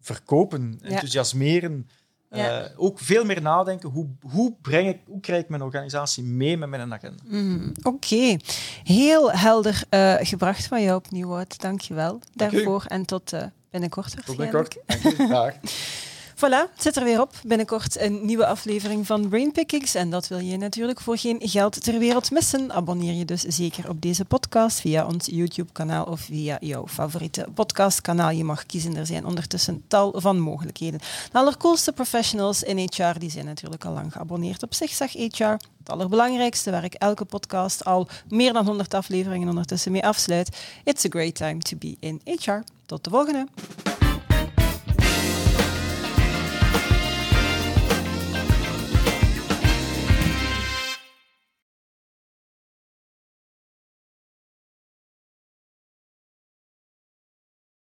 verkopen, 0.00 0.78
enthousiasmeren. 0.82 1.86
Ja. 1.88 1.94
Eh, 2.30 2.58
ook 2.76 2.98
veel 2.98 3.24
meer 3.24 3.42
nadenken, 3.42 3.88
hoe, 3.88 4.08
hoe, 4.20 4.54
breng 4.62 4.88
ik, 4.88 5.00
hoe 5.06 5.20
krijg 5.20 5.42
ik 5.42 5.48
mijn 5.48 5.62
organisatie 5.62 6.22
mee 6.24 6.56
met 6.56 6.68
mijn 6.68 6.92
agenda? 6.92 7.22
Mhm, 7.26 7.70
Oké, 7.82 8.36
heel 8.84 9.32
helder 9.32 9.82
eh, 9.88 10.14
gebracht 10.20 10.66
van 10.66 10.82
jou 10.82 10.96
opnieuw, 10.96 11.28
Wout. 11.28 11.60
Dank 11.60 11.80
je 11.80 11.94
wel 11.94 12.20
daarvoor 12.34 12.84
en 12.88 13.04
tot 13.06 13.32
eh, 13.32 13.42
binnenkort 13.70 14.16
Tot 14.24 14.36
binnenkort. 14.36 14.76
Dank 14.86 15.04
u. 15.04 15.28
Voilà, 16.40 16.70
het 16.72 16.82
zit 16.82 16.96
er 16.96 17.04
weer 17.04 17.20
op. 17.20 17.34
Binnenkort 17.44 18.00
een 18.00 18.26
nieuwe 18.26 18.46
aflevering 18.46 19.06
van 19.06 19.28
Brainpickings. 19.28 19.94
En 19.94 20.10
dat 20.10 20.28
wil 20.28 20.38
je 20.38 20.56
natuurlijk 20.56 21.00
voor 21.00 21.18
geen 21.18 21.38
geld 21.40 21.82
ter 21.82 21.98
wereld 21.98 22.30
missen. 22.30 22.72
Abonneer 22.72 23.12
je 23.12 23.24
dus 23.24 23.42
zeker 23.42 23.88
op 23.88 24.02
deze 24.02 24.24
podcast 24.24 24.80
via 24.80 25.06
ons 25.06 25.26
YouTube-kanaal 25.26 26.04
of 26.04 26.20
via 26.20 26.56
jouw 26.60 26.86
favoriete 26.88 27.46
podcastkanaal. 27.54 28.30
Je 28.30 28.44
mag 28.44 28.66
kiezen, 28.66 28.96
er 28.96 29.06
zijn 29.06 29.26
ondertussen 29.26 29.82
tal 29.88 30.12
van 30.16 30.40
mogelijkheden. 30.40 31.00
De 31.32 31.38
allercoolste 31.38 31.92
professionals 31.92 32.62
in 32.62 32.78
HR 32.78 33.18
die 33.18 33.30
zijn 33.30 33.44
natuurlijk 33.44 33.84
al 33.84 33.92
lang 33.92 34.12
geabonneerd 34.12 34.62
op 34.62 34.74
Zigzag 34.74 35.12
HR. 35.12 35.44
Het 35.44 35.90
allerbelangrijkste, 35.90 36.70
waar 36.70 36.84
ik 36.84 36.94
elke 36.94 37.24
podcast 37.24 37.84
al 37.84 38.08
meer 38.28 38.52
dan 38.52 38.66
100 38.66 38.94
afleveringen 38.94 39.48
ondertussen 39.48 39.92
mee 39.92 40.06
afsluit. 40.06 40.58
It's 40.84 41.04
a 41.04 41.08
great 41.08 41.34
time 41.34 41.58
to 41.58 41.76
be 41.76 41.96
in 41.98 42.20
HR. 42.24 42.62
Tot 42.86 43.04
de 43.04 43.10
volgende! 43.10 43.46